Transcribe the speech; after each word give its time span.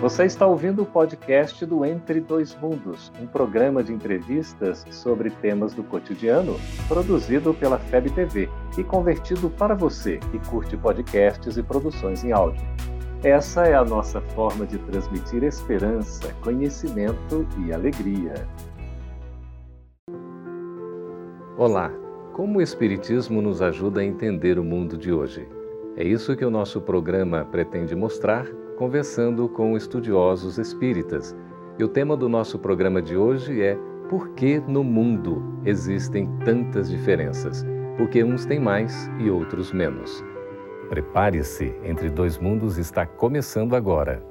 Você 0.00 0.26
está 0.26 0.46
ouvindo 0.46 0.82
o 0.82 0.86
podcast 0.86 1.66
do 1.66 1.84
Entre 1.84 2.20
Dois 2.20 2.56
Mundos, 2.60 3.12
um 3.20 3.26
programa 3.26 3.82
de 3.82 3.92
entrevistas 3.92 4.86
sobre 4.92 5.28
temas 5.28 5.74
do 5.74 5.82
cotidiano, 5.82 6.54
produzido 6.86 7.52
pela 7.52 7.80
FEB 7.80 8.10
TV 8.10 8.48
e 8.78 8.84
convertido 8.84 9.50
para 9.50 9.74
você 9.74 10.18
que 10.30 10.38
curte 10.50 10.76
podcasts 10.76 11.56
e 11.56 11.62
produções 11.64 12.22
em 12.22 12.30
áudio. 12.30 12.64
Essa 13.24 13.64
é 13.64 13.74
a 13.74 13.84
nossa 13.84 14.20
forma 14.20 14.64
de 14.64 14.78
transmitir 14.78 15.42
esperança, 15.42 16.32
conhecimento 16.44 17.44
e 17.66 17.72
alegria. 17.72 18.34
Olá! 21.56 21.90
Como 22.34 22.60
o 22.60 22.62
Espiritismo 22.62 23.42
nos 23.42 23.60
ajuda 23.60 24.00
a 24.00 24.04
entender 24.04 24.60
o 24.60 24.64
mundo 24.64 24.96
de 24.96 25.12
hoje? 25.12 25.48
É 25.96 26.04
isso 26.04 26.36
que 26.36 26.44
o 26.44 26.50
nosso 26.50 26.80
programa 26.80 27.44
pretende 27.44 27.96
mostrar 27.96 28.46
conversando 28.78 29.48
com 29.48 29.76
estudiosos 29.76 30.56
espíritas. 30.56 31.36
E 31.78 31.84
o 31.84 31.88
tema 31.88 32.16
do 32.16 32.28
nosso 32.28 32.58
programa 32.60 33.02
de 33.02 33.16
hoje 33.16 33.60
é 33.60 33.76
Por 34.08 34.30
que 34.30 34.60
no 34.60 34.84
mundo 34.84 35.42
existem 35.64 36.28
tantas 36.44 36.88
diferenças? 36.88 37.66
Porque 37.96 38.22
uns 38.22 38.46
têm 38.46 38.60
mais 38.60 39.10
e 39.18 39.28
outros 39.28 39.72
menos. 39.72 40.24
Prepare-se, 40.88 41.74
Entre 41.82 42.08
Dois 42.08 42.38
Mundos 42.38 42.78
está 42.78 43.04
começando 43.04 43.74
agora. 43.74 44.22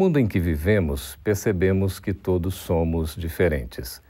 Mundo 0.00 0.18
em 0.18 0.26
que 0.26 0.40
vivemos, 0.40 1.18
percebemos 1.22 2.00
que 2.00 2.14
todos 2.14 2.54
somos 2.54 3.14
diferentes. 3.14 4.00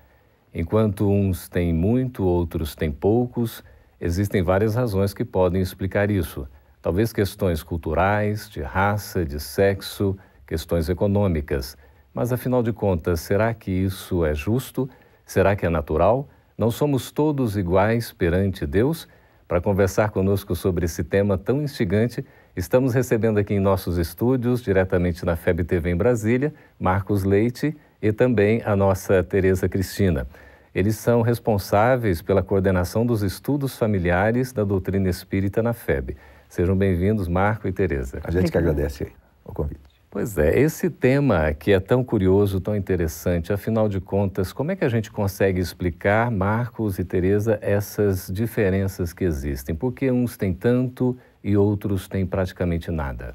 Enquanto 0.55 1.11
uns 1.11 1.49
têm 1.49 1.75
muito, 1.75 2.23
outros 2.23 2.77
têm 2.77 2.93
poucos, 2.93 3.65
existem 4.01 4.41
várias 4.41 4.77
razões 4.77 5.13
que 5.13 5.25
podem 5.25 5.61
explicar 5.61 6.09
isso. 6.09 6.47
Talvez 6.81 7.13
questões 7.13 7.65
culturais, 7.65 8.49
de 8.49 8.63
raça, 8.63 9.25
de 9.25 9.41
sexo, 9.41 10.17
questões 10.47 10.89
econômicas. 10.89 11.77
Mas 12.15 12.33
afinal 12.33 12.63
de 12.63 12.73
contas, 12.73 13.19
será 13.19 13.53
que 13.53 13.73
isso 13.73 14.25
é 14.25 14.33
justo? 14.33 14.89
Será 15.27 15.57
que 15.57 15.67
é 15.67 15.69
natural? 15.69 16.29
Não 16.57 16.71
somos 16.71 17.11
todos 17.11 17.57
iguais 17.57 18.13
perante 18.13 18.65
Deus? 18.65 19.09
Para 19.49 19.61
conversar 19.61 20.11
conosco 20.11 20.55
sobre 20.55 20.85
esse 20.85 21.03
tema 21.03 21.37
tão 21.37 21.61
instigante, 21.61 22.25
Estamos 22.57 22.95
recebendo 22.95 23.39
aqui 23.39 23.55
em 23.55 23.61
nossos 23.61 23.97
estúdios, 23.97 24.61
diretamente 24.61 25.25
na 25.25 25.37
FEB 25.37 25.63
TV 25.63 25.91
em 25.91 25.97
Brasília, 25.97 26.53
Marcos 26.81 27.23
Leite 27.23 27.77
e 28.03 28.13
também 28.13 28.61
a 28.65 28.75
nossa 28.75 29.23
Tereza 29.23 29.69
Cristina. 29.69 30.27
Eles 30.75 30.97
são 30.97 31.23
responsáveis 31.23 32.21
pela 32.21 32.43
coordenação 32.43 33.07
dos 33.07 33.23
estudos 33.23 33.79
familiares 33.79 34.53
da 34.53 34.65
doutrina 34.65 35.09
espírita 35.09 35.63
na 35.63 35.73
FEB. 35.73 36.17
Sejam 36.49 36.77
bem-vindos, 36.77 37.29
Marco 37.29 37.69
e 37.69 37.73
Tereza. 37.73 38.19
A 38.25 38.33
gente 38.33 38.51
que 38.51 38.59
agradece 38.59 39.07
o 39.45 39.55
convite. 39.55 39.81
Pois 40.11 40.37
é, 40.37 40.59
esse 40.59 40.91
tema 40.91 41.55
que 41.55 41.71
é 41.71 41.79
tão 41.79 42.03
curioso, 42.03 42.59
tão 42.59 42.75
interessante, 42.75 43.53
afinal 43.53 43.89
de 43.89 44.01
contas, 44.01 44.53
como 44.53 44.73
é 44.73 44.77
que 44.77 44.85
a 44.85 44.89
gente 44.89 45.09
consegue 45.09 45.61
explicar, 45.61 46.33
Marcos 46.33 46.99
e 46.99 47.05
Tereza, 47.05 47.61
essas 47.63 48.29
diferenças 48.29 49.13
que 49.13 49.23
existem? 49.23 49.73
Por 49.73 49.93
que 49.93 50.11
uns 50.11 50.37
têm 50.37 50.53
tanto 50.53 51.17
e 51.43 51.57
outros 51.57 52.09
têm 52.09 52.27
praticamente 52.27 52.91
nada? 52.91 53.35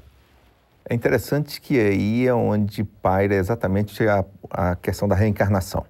É 0.88 0.94
interessante 0.94 1.60
que 1.60 1.78
aí 1.78 2.26
é 2.26 2.34
onde 2.34 2.84
paira 2.84 3.34
exatamente 3.34 4.06
a, 4.06 4.24
a 4.50 4.76
questão 4.76 5.08
da 5.08 5.16
reencarnação. 5.16 5.84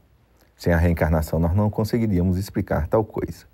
Sem 0.56 0.72
a 0.72 0.78
reencarnação, 0.78 1.38
nós 1.38 1.54
não 1.54 1.68
conseguiríamos 1.68 2.38
explicar 2.38 2.86
tal 2.86 3.04
coisa. 3.04 3.44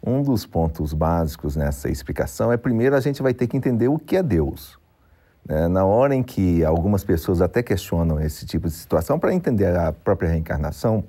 Um 0.00 0.22
dos 0.22 0.46
pontos 0.46 0.92
básicos 0.92 1.56
nessa 1.56 1.90
explicação 1.90 2.52
é, 2.52 2.56
primeiro, 2.56 2.94
a 2.94 3.00
gente 3.00 3.20
vai 3.20 3.34
ter 3.34 3.48
que 3.48 3.56
entender 3.56 3.88
o 3.88 3.98
que 3.98 4.16
é 4.16 4.22
Deus. 4.22 4.78
É, 5.48 5.66
na 5.66 5.84
hora 5.84 6.14
em 6.14 6.22
que 6.22 6.64
algumas 6.64 7.02
pessoas 7.02 7.40
até 7.40 7.62
questionam 7.62 8.20
esse 8.20 8.46
tipo 8.46 8.68
de 8.68 8.74
situação, 8.74 9.18
para 9.18 9.34
entender 9.34 9.76
a 9.76 9.92
própria 9.92 10.28
reencarnação, 10.28 11.02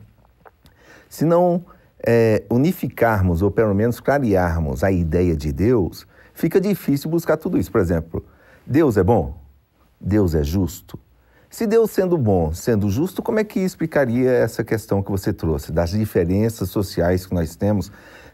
se 1.08 1.26
não 1.26 1.64
é, 2.04 2.44
unificarmos 2.50 3.44
ou 3.44 3.52
pelo 3.52 3.76
menos 3.76 4.00
clarearmos 4.00 4.84
a 4.84 4.92
ideia 4.92 5.36
de 5.36 5.52
Deus, 5.52 6.08
fica 6.40 6.60
difícil 6.60 7.10
buscar 7.10 7.36
tudo 7.36 7.58
isso. 7.58 7.70
Por 7.72 7.82
exemplo, 7.82 8.26
Deus 8.66 8.96
é 8.96 9.04
bom? 9.04 9.38
Deus 10.00 10.34
é 10.34 10.44
justo? 10.44 10.98
Se 11.50 11.68
Deus 11.68 11.92
sendo 11.92 12.18
bom, 12.18 12.54
sendo 12.54 12.90
justo, 12.90 13.22
como 13.22 13.40
é 13.40 13.44
que 13.44 13.60
explicaria 13.60 14.32
essa 14.32 14.64
questão 14.64 15.04
que 15.04 15.12
você 15.12 15.34
trouxe, 15.34 15.72
das 15.72 15.90
diferenças 15.90 16.70
sociais 16.70 17.26
que 17.26 17.34
nós 17.34 17.56
temos, 17.56 17.92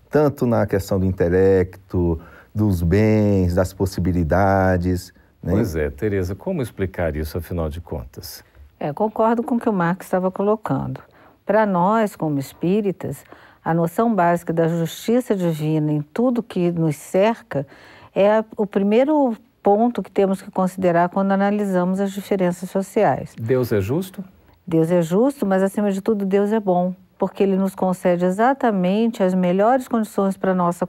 tanto 0.09 0.45
na 0.45 0.67
questão 0.67 0.99
do 0.99 1.05
intelecto, 1.05 2.19
dos 2.53 2.83
bens, 2.83 3.55
das 3.55 3.73
possibilidades? 3.73 5.11
Né? 5.41 5.53
Pois 5.53 5.75
é, 5.75 5.89
Tereza, 5.89 6.35
como 6.35 6.61
explicar 6.61 7.15
isso 7.15 7.37
afinal 7.37 7.69
de 7.69 7.81
contas? 7.81 8.43
É, 8.79 8.93
concordo 8.93 9.41
com 9.41 9.55
o 9.55 9.59
que 9.59 9.69
o 9.69 9.73
Marx 9.73 10.05
estava 10.05 10.29
colocando. 10.29 11.01
Para 11.45 11.65
nós, 11.65 12.15
como 12.15 12.37
espíritas, 12.37 13.23
a 13.63 13.73
noção 13.73 14.13
básica 14.13 14.53
da 14.53 14.67
justiça 14.67 15.35
divina 15.35 15.91
em 15.91 16.01
tudo 16.01 16.43
que 16.43 16.71
nos 16.71 16.97
cerca 16.97 17.65
é 18.15 18.43
o 18.55 18.65
primeiro 18.65 19.35
ponto 19.61 20.01
que 20.01 20.09
temos 20.09 20.41
que 20.41 20.49
considerar 20.49 21.09
quando 21.09 21.31
analisamos 21.31 21.99
as 21.99 22.11
diferenças 22.11 22.69
sociais. 22.69 23.35
Deus 23.37 23.71
é 23.73 23.81
justo? 23.81 24.23
Deus 24.65 24.89
é 24.89 25.01
justo, 25.01 25.45
mas 25.45 25.61
acima 25.61 25.91
de 25.91 26.01
tudo, 26.01 26.25
Deus 26.25 26.51
é 26.51 26.59
bom, 26.59 26.95
porque 27.17 27.43
Ele 27.43 27.55
nos 27.55 27.75
concede 27.75 28.25
exatamente 28.25 29.21
as 29.21 29.33
melhores 29.33 29.87
condições 29.87 30.37
para 30.37 30.51
a 30.51 30.55
nossa, 30.55 30.87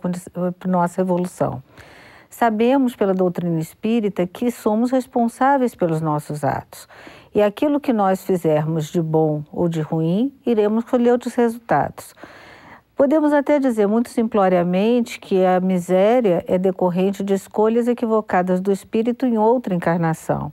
nossa 0.66 1.00
evolução. 1.00 1.62
Sabemos 2.30 2.94
pela 2.94 3.14
doutrina 3.14 3.58
espírita 3.58 4.26
que 4.26 4.50
somos 4.50 4.90
responsáveis 4.90 5.74
pelos 5.74 6.00
nossos 6.00 6.44
atos. 6.44 6.86
E 7.34 7.42
aquilo 7.42 7.80
que 7.80 7.92
nós 7.92 8.24
fizermos 8.24 8.90
de 8.90 9.00
bom 9.00 9.42
ou 9.52 9.68
de 9.68 9.80
ruim, 9.80 10.32
iremos 10.44 10.84
colher 10.84 11.12
outros 11.12 11.34
resultados. 11.34 12.14
Podemos 12.96 13.30
até 13.34 13.58
dizer 13.58 13.86
muito 13.86 14.08
simploriamente 14.08 15.20
que 15.20 15.44
a 15.44 15.60
miséria 15.60 16.42
é 16.48 16.56
decorrente 16.56 17.22
de 17.22 17.34
escolhas 17.34 17.86
equivocadas 17.86 18.58
do 18.58 18.72
espírito 18.72 19.26
em 19.26 19.36
outra 19.36 19.74
encarnação, 19.74 20.50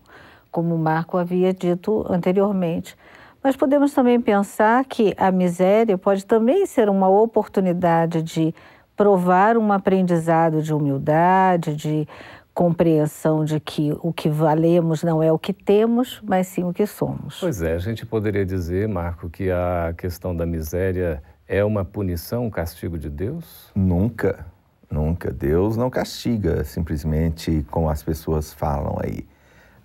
como 0.51 0.77
Marco 0.77 1.17
havia 1.17 1.53
dito 1.53 2.05
anteriormente. 2.09 2.97
Mas 3.41 3.55
podemos 3.55 3.93
também 3.93 4.19
pensar 4.19 4.83
que 4.83 5.15
a 5.17 5.31
miséria 5.31 5.97
pode 5.97 6.25
também 6.25 6.65
ser 6.65 6.89
uma 6.89 7.07
oportunidade 7.07 8.21
de 8.21 8.53
provar 8.93 9.57
um 9.57 9.71
aprendizado 9.71 10.61
de 10.61 10.73
humildade, 10.73 11.73
de 11.73 12.05
compreensão 12.53 13.45
de 13.45 13.57
que 13.57 13.95
o 14.01 14.11
que 14.11 14.27
valemos 14.27 15.01
não 15.01 15.23
é 15.23 15.31
o 15.31 15.39
que 15.39 15.53
temos, 15.53 16.21
mas 16.27 16.47
sim 16.47 16.65
o 16.65 16.73
que 16.73 16.85
somos. 16.85 17.39
Pois 17.39 17.61
é, 17.61 17.71
a 17.71 17.79
gente 17.79 18.05
poderia 18.05 18.45
dizer, 18.45 18.85
Marco, 18.89 19.29
que 19.29 19.49
a 19.49 19.93
questão 19.97 20.35
da 20.35 20.45
miséria 20.45 21.23
é 21.47 21.63
uma 21.63 21.83
punição, 21.83 22.45
um 22.45 22.49
castigo 22.49 22.97
de 22.97 23.09
Deus? 23.09 23.71
Nunca, 23.75 24.45
nunca. 24.89 25.31
Deus 25.31 25.75
não 25.77 25.89
castiga 25.89 26.63
simplesmente 26.63 27.65
como 27.69 27.89
as 27.89 28.01
pessoas 28.01 28.53
falam 28.53 28.97
aí. 29.03 29.27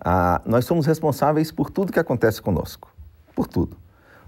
Ah, 0.01 0.41
nós 0.47 0.65
somos 0.65 0.87
responsáveis 0.87 1.51
por 1.51 1.71
tudo 1.71 1.93
que 1.93 1.99
acontece 1.99 2.41
conosco, 2.41 2.93
por 3.35 3.47
tudo. 3.47 3.77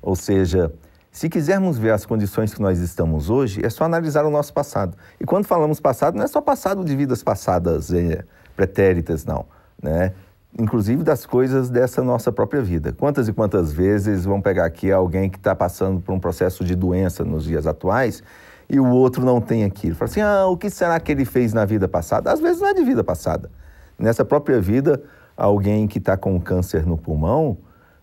Ou 0.02 0.16
seja, 0.16 0.72
se 1.12 1.28
quisermos 1.28 1.78
ver 1.78 1.92
as 1.92 2.04
condições 2.04 2.52
que 2.52 2.60
nós 2.60 2.78
estamos 2.78 3.30
hoje, 3.30 3.64
é 3.64 3.70
só 3.70 3.84
analisar 3.84 4.24
o 4.24 4.30
nosso 4.30 4.52
passado. 4.52 4.96
E 5.20 5.24
quando 5.24 5.44
falamos 5.44 5.80
passado, 5.80 6.16
não 6.16 6.24
é 6.24 6.28
só 6.28 6.40
passado 6.40 6.84
de 6.84 6.96
vidas 6.96 7.22
passadas 7.22 7.92
é, 7.92 8.24
pretéritas, 8.56 9.24
não. 9.24 9.46
Né? 9.80 10.12
Inclusive 10.58 11.02
das 11.02 11.24
coisas 11.24 11.70
dessa 11.70 12.02
nossa 12.02 12.32
própria 12.32 12.60
vida. 12.60 12.92
Quantas 12.92 13.28
e 13.28 13.32
quantas 13.32 13.72
vezes 13.72 14.24
vão 14.24 14.40
pegar 14.40 14.64
aqui 14.64 14.90
alguém 14.90 15.30
que 15.30 15.38
está 15.38 15.54
passando 15.54 16.00
por 16.00 16.12
um 16.12 16.18
processo 16.18 16.64
de 16.64 16.74
doença 16.74 17.24
nos 17.24 17.44
dias 17.44 17.66
atuais 17.66 18.22
e 18.68 18.80
o 18.80 18.86
outro 18.86 19.24
não 19.24 19.40
tem 19.40 19.64
aquilo? 19.64 19.94
Fala 19.94 20.10
assim, 20.10 20.20
ah, 20.20 20.46
o 20.46 20.56
que 20.56 20.68
será 20.68 20.98
que 20.98 21.12
ele 21.12 21.24
fez 21.24 21.52
na 21.52 21.64
vida 21.64 21.86
passada? 21.86 22.32
Às 22.32 22.40
vezes 22.40 22.60
não 22.60 22.68
é 22.68 22.74
de 22.74 22.82
vida 22.82 23.04
passada. 23.04 23.50
Nessa 23.98 24.24
própria 24.24 24.60
vida, 24.60 25.02
alguém 25.36 25.86
que 25.86 25.98
está 25.98 26.16
com 26.16 26.40
câncer 26.40 26.84
no 26.84 26.96
pulmão, 26.96 27.58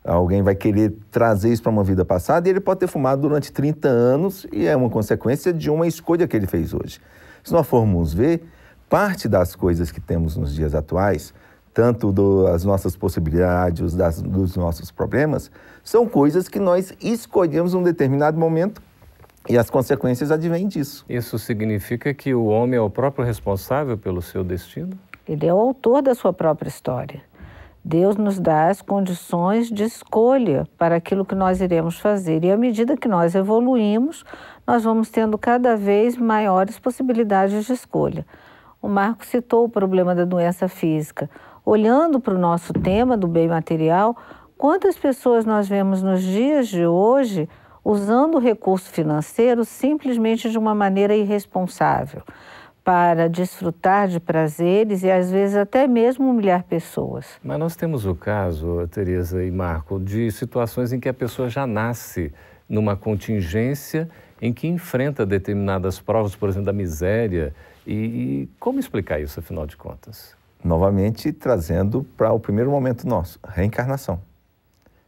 Alguém 0.07 0.41
vai 0.41 0.55
querer 0.55 0.95
trazer 1.11 1.51
isso 1.51 1.61
para 1.61 1.69
uma 1.69 1.83
vida 1.83 2.05
passada 2.05 2.47
e 2.47 2.51
ele 2.51 2.61
pode 2.61 2.79
ter 2.79 2.87
fumado 2.87 3.23
durante 3.23 3.51
30 3.51 3.89
anos 3.89 4.47
e 4.53 4.65
é 4.65 4.73
uma 4.73 4.89
consequência 4.89 5.51
de 5.51 5.69
uma 5.69 5.85
escolha 5.85 6.25
que 6.25 6.35
ele 6.35 6.47
fez 6.47 6.73
hoje. 6.73 7.01
Se 7.43 7.51
nós 7.51 7.67
formos 7.67 8.13
ver, 8.13 8.47
parte 8.87 9.27
das 9.27 9.53
coisas 9.53 9.91
que 9.91 9.99
temos 9.99 10.37
nos 10.37 10.55
dias 10.55 10.73
atuais, 10.73 11.33
tanto 11.77 12.11
das 12.11 12.65
nossas 12.65 12.95
possibilidades, 12.95 13.93
das, 13.93 14.19
dos 14.19 14.57
nossos 14.57 14.89
problemas, 14.89 15.51
são 15.83 16.07
coisas 16.07 16.47
que 16.47 16.57
nós 16.57 16.91
escolhemos 16.99 17.75
em 17.75 17.77
um 17.77 17.83
determinado 17.83 18.35
momento 18.35 18.81
e 19.47 19.55
as 19.59 19.69
consequências 19.69 20.31
advêm 20.31 20.67
disso. 20.67 21.05
Isso 21.07 21.37
significa 21.37 22.15
que 22.15 22.33
o 22.33 22.45
homem 22.45 22.79
é 22.79 22.81
o 22.81 22.89
próprio 22.89 23.23
responsável 23.23 23.95
pelo 23.95 24.23
seu 24.23 24.43
destino? 24.43 24.97
Ele 25.29 25.45
é 25.45 25.53
o 25.53 25.59
autor 25.59 26.01
da 26.01 26.15
sua 26.15 26.33
própria 26.33 26.67
história. 26.67 27.21
Deus 27.85 28.15
nos 28.15 28.39
dá 28.39 28.69
as 28.69 28.81
condições 28.81 29.69
de 29.69 29.83
escolha 29.83 30.67
para 30.79 30.95
aquilo 30.95 31.23
que 31.23 31.35
nós 31.35 31.61
iremos 31.61 31.99
fazer. 31.99 32.43
E 32.43 32.51
à 32.51 32.57
medida 32.57 32.97
que 32.97 33.07
nós 33.07 33.35
evoluímos, 33.35 34.25
nós 34.65 34.83
vamos 34.83 35.11
tendo 35.11 35.37
cada 35.37 35.77
vez 35.77 36.17
maiores 36.17 36.79
possibilidades 36.79 37.67
de 37.67 37.73
escolha. 37.73 38.25
O 38.81 38.87
Marco 38.87 39.23
citou 39.25 39.65
o 39.65 39.69
problema 39.69 40.15
da 40.15 40.25
doença 40.25 40.67
física. 40.67 41.29
Olhando 41.69 42.21
para 42.21 42.33
o 42.33 42.37
nosso 42.37 42.71
tema 42.71 43.17
do 43.17 43.27
bem 43.27 43.49
material, 43.49 44.15
quantas 44.57 44.97
pessoas 44.97 45.45
nós 45.45 45.67
vemos 45.67 46.01
nos 46.01 46.23
dias 46.23 46.69
de 46.69 46.85
hoje 46.85 47.49
usando 47.83 48.35
o 48.35 48.39
recurso 48.39 48.89
financeiro 48.89 49.65
simplesmente 49.65 50.49
de 50.49 50.57
uma 50.57 50.73
maneira 50.73 51.13
irresponsável? 51.13 52.23
para 52.85 53.27
desfrutar 53.27 54.07
de 54.07 54.17
prazeres 54.17 55.03
e 55.03 55.11
às 55.11 55.29
vezes 55.29 55.57
até 55.57 55.85
mesmo 55.87 56.29
humilhar 56.29 56.63
pessoas. 56.63 57.27
Mas 57.43 57.59
nós 57.59 57.75
temos 57.75 58.05
o 58.05 58.15
caso, 58.15 58.87
Teresa 58.89 59.43
e 59.43 59.51
Marco, 59.51 59.99
de 59.99 60.31
situações 60.31 60.93
em 60.93 60.99
que 61.01 61.09
a 61.09 61.13
pessoa 61.13 61.49
já 61.49 61.67
nasce 61.67 62.31
numa 62.69 62.95
contingência 62.95 64.09
em 64.41 64.53
que 64.53 64.69
enfrenta 64.69 65.25
determinadas 65.25 65.99
provas, 65.99 66.33
por 66.33 66.47
exemplo, 66.47 66.67
da 66.67 66.71
miséria. 66.71 67.53
E, 67.85 67.93
e 67.93 68.49
como 68.57 68.79
explicar 68.79 69.19
isso, 69.19 69.41
afinal 69.41 69.67
de 69.67 69.75
contas? 69.75 70.36
Novamente 70.63 71.31
trazendo 71.31 72.05
para 72.17 72.31
o 72.31 72.39
primeiro 72.39 72.71
momento 72.71 73.07
nosso, 73.07 73.39
reencarnação. 73.47 74.19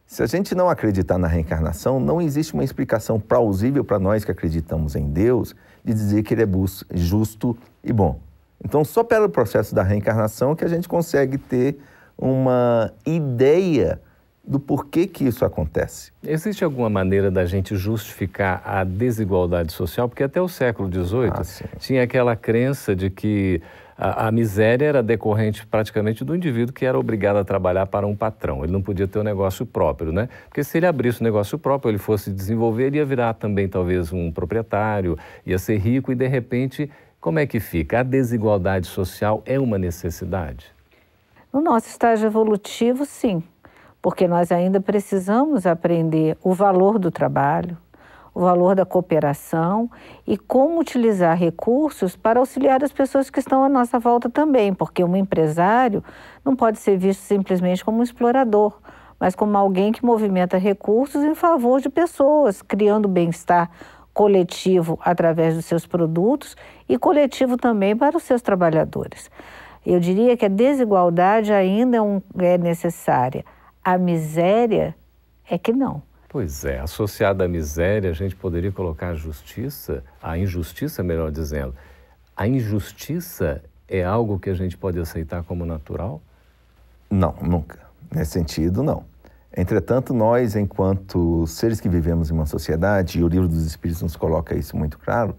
Se 0.06 0.24
a 0.24 0.26
gente 0.26 0.56
não 0.56 0.68
acreditar 0.68 1.18
na 1.18 1.28
reencarnação, 1.28 2.00
não 2.00 2.20
existe 2.20 2.52
uma 2.52 2.64
explicação 2.64 3.20
plausível 3.20 3.84
para 3.84 3.98
nós 3.98 4.24
que 4.24 4.30
acreditamos 4.32 4.96
em 4.96 5.08
Deus 5.08 5.54
de 5.84 5.94
dizer 5.94 6.24
que 6.24 6.34
ele 6.34 6.42
é 6.42 6.48
justo 6.92 7.56
e 7.82 7.92
bom. 7.92 8.18
Então, 8.64 8.84
só 8.84 9.04
pelo 9.04 9.28
processo 9.28 9.74
da 9.74 9.82
reencarnação 9.82 10.56
que 10.56 10.64
a 10.64 10.68
gente 10.68 10.88
consegue 10.88 11.38
ter 11.38 11.78
uma 12.18 12.92
ideia 13.06 14.00
do 14.44 14.58
porquê 14.58 15.06
que 15.06 15.24
isso 15.24 15.44
acontece. 15.44 16.10
Existe 16.24 16.64
alguma 16.64 16.90
maneira 16.90 17.30
da 17.30 17.44
gente 17.44 17.76
justificar 17.76 18.62
a 18.64 18.82
desigualdade 18.82 19.72
social? 19.72 20.08
Porque 20.08 20.24
até 20.24 20.40
o 20.40 20.48
século 20.48 20.90
XVIII 20.90 21.30
ah, 21.32 21.78
tinha 21.78 22.02
aquela 22.02 22.34
crença 22.34 22.96
de 22.96 23.10
que 23.10 23.62
a, 24.00 24.28
a, 24.28 24.32
miséria 24.32 24.86
era 24.86 25.02
decorrente 25.02 25.66
praticamente 25.66 26.24
do 26.24 26.34
indivíduo 26.34 26.72
que 26.72 26.86
era 26.86 26.98
obrigado 26.98 27.36
a 27.36 27.44
trabalhar 27.44 27.84
para 27.84 28.06
um 28.06 28.16
patrão. 28.16 28.64
Ele 28.64 28.72
não 28.72 28.80
podia 28.80 29.06
ter 29.06 29.18
um 29.18 29.22
negócio 29.22 29.66
próprio, 29.66 30.10
né? 30.10 30.30
Porque 30.48 30.64
se 30.64 30.78
ele 30.78 30.86
abrisse 30.86 31.20
um 31.22 31.24
negócio 31.24 31.58
próprio, 31.58 31.90
ele 31.90 31.98
fosse 31.98 32.30
desenvolver, 32.30 32.86
ele 32.86 32.96
ia 32.96 33.04
virar 33.04 33.34
também 33.34 33.68
talvez 33.68 34.10
um 34.10 34.32
proprietário, 34.32 35.18
ia 35.44 35.58
ser 35.58 35.76
rico 35.76 36.10
e 36.10 36.14
de 36.14 36.26
repente, 36.26 36.90
como 37.20 37.38
é 37.38 37.46
que 37.46 37.60
fica? 37.60 38.00
A 38.00 38.02
desigualdade 38.02 38.86
social 38.86 39.42
é 39.44 39.60
uma 39.60 39.76
necessidade? 39.76 40.72
No 41.52 41.60
nosso 41.60 41.88
estágio 41.88 42.26
evolutivo, 42.26 43.04
sim, 43.04 43.42
porque 44.00 44.26
nós 44.26 44.50
ainda 44.50 44.80
precisamos 44.80 45.66
aprender 45.66 46.38
o 46.42 46.54
valor 46.54 46.98
do 46.98 47.10
trabalho, 47.10 47.76
o 48.34 48.40
valor 48.40 48.74
da 48.74 48.84
cooperação 48.84 49.90
e 50.26 50.36
como 50.36 50.80
utilizar 50.80 51.36
recursos 51.36 52.16
para 52.16 52.38
auxiliar 52.38 52.82
as 52.82 52.92
pessoas 52.92 53.30
que 53.30 53.38
estão 53.38 53.64
à 53.64 53.68
nossa 53.68 53.98
volta 53.98 54.30
também, 54.30 54.72
porque 54.72 55.02
um 55.02 55.16
empresário 55.16 56.02
não 56.44 56.54
pode 56.54 56.78
ser 56.78 56.96
visto 56.96 57.20
simplesmente 57.20 57.84
como 57.84 57.98
um 57.98 58.02
explorador, 58.02 58.78
mas 59.18 59.34
como 59.34 59.56
alguém 59.56 59.92
que 59.92 60.04
movimenta 60.04 60.56
recursos 60.56 61.22
em 61.22 61.34
favor 61.34 61.80
de 61.80 61.88
pessoas, 61.88 62.62
criando 62.62 63.08
bem-estar 63.08 63.70
coletivo 64.12 64.98
através 65.02 65.54
dos 65.54 65.64
seus 65.64 65.86
produtos 65.86 66.56
e 66.88 66.98
coletivo 66.98 67.56
também 67.56 67.96
para 67.96 68.16
os 68.16 68.22
seus 68.22 68.42
trabalhadores. 68.42 69.30
Eu 69.84 69.98
diria 69.98 70.36
que 70.36 70.44
a 70.44 70.48
desigualdade 70.48 71.52
ainda 71.52 71.98
é, 72.38 72.54
é 72.54 72.58
necessária, 72.58 73.44
a 73.82 73.96
miséria 73.96 74.94
é 75.48 75.56
que 75.56 75.72
não. 75.72 76.09
Pois 76.32 76.64
é, 76.64 76.78
associada 76.78 77.44
à 77.44 77.48
miséria, 77.48 78.08
a 78.08 78.12
gente 78.12 78.36
poderia 78.36 78.70
colocar 78.70 79.08
a 79.08 79.14
justiça, 79.16 80.04
a 80.22 80.38
injustiça, 80.38 81.02
melhor 81.02 81.32
dizendo. 81.32 81.74
A 82.36 82.46
injustiça 82.46 83.60
é 83.88 84.04
algo 84.04 84.38
que 84.38 84.48
a 84.48 84.54
gente 84.54 84.76
pode 84.76 85.00
aceitar 85.00 85.42
como 85.42 85.66
natural? 85.66 86.22
Não, 87.10 87.34
nunca. 87.42 87.80
Nesse 88.14 88.30
sentido, 88.30 88.80
não. 88.80 89.02
Entretanto, 89.56 90.14
nós, 90.14 90.54
enquanto 90.54 91.44
seres 91.48 91.80
que 91.80 91.88
vivemos 91.88 92.30
em 92.30 92.34
uma 92.34 92.46
sociedade, 92.46 93.18
e 93.18 93.24
o 93.24 93.28
livro 93.28 93.48
dos 93.48 93.66
Espíritos 93.66 94.00
nos 94.00 94.14
coloca 94.14 94.54
isso 94.54 94.76
muito 94.76 95.00
claro, 95.00 95.34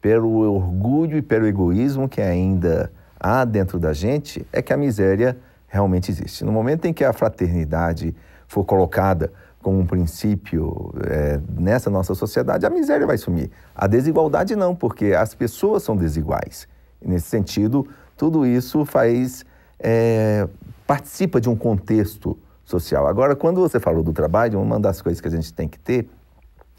pelo 0.00 0.40
orgulho 0.52 1.18
e 1.18 1.22
pelo 1.22 1.46
egoísmo 1.46 2.08
que 2.08 2.20
ainda 2.20 2.90
há 3.20 3.44
dentro 3.44 3.78
da 3.78 3.92
gente, 3.92 4.44
é 4.52 4.60
que 4.60 4.72
a 4.72 4.76
miséria 4.76 5.38
realmente 5.68 6.10
existe. 6.10 6.44
No 6.44 6.50
momento 6.50 6.86
em 6.86 6.92
que 6.92 7.04
a 7.04 7.12
fraternidade 7.12 8.12
for 8.48 8.64
colocada 8.64 9.32
como 9.62 9.78
um 9.78 9.86
princípio 9.86 10.92
é, 11.08 11.40
nessa 11.58 11.88
nossa 11.88 12.14
sociedade, 12.14 12.66
a 12.66 12.70
miséria 12.70 13.06
vai 13.06 13.16
sumir. 13.16 13.50
A 13.74 13.86
desigualdade 13.86 14.54
não, 14.56 14.74
porque 14.74 15.14
as 15.14 15.34
pessoas 15.34 15.82
são 15.82 15.96
desiguais. 15.96 16.68
E 17.00 17.08
nesse 17.08 17.28
sentido, 17.28 17.86
tudo 18.16 18.44
isso 18.44 18.84
faz 18.84 19.44
é, 19.78 20.46
participa 20.86 21.40
de 21.40 21.48
um 21.48 21.56
contexto 21.56 22.38
social. 22.64 23.06
Agora, 23.06 23.34
quando 23.34 23.60
você 23.60 23.80
falou 23.80 24.02
do 24.02 24.12
trabalho, 24.12 24.60
uma 24.60 24.78
das 24.78 25.00
coisas 25.00 25.20
que 25.20 25.28
a 25.28 25.30
gente 25.30 25.52
tem 25.52 25.68
que 25.68 25.78
ter 25.78 26.08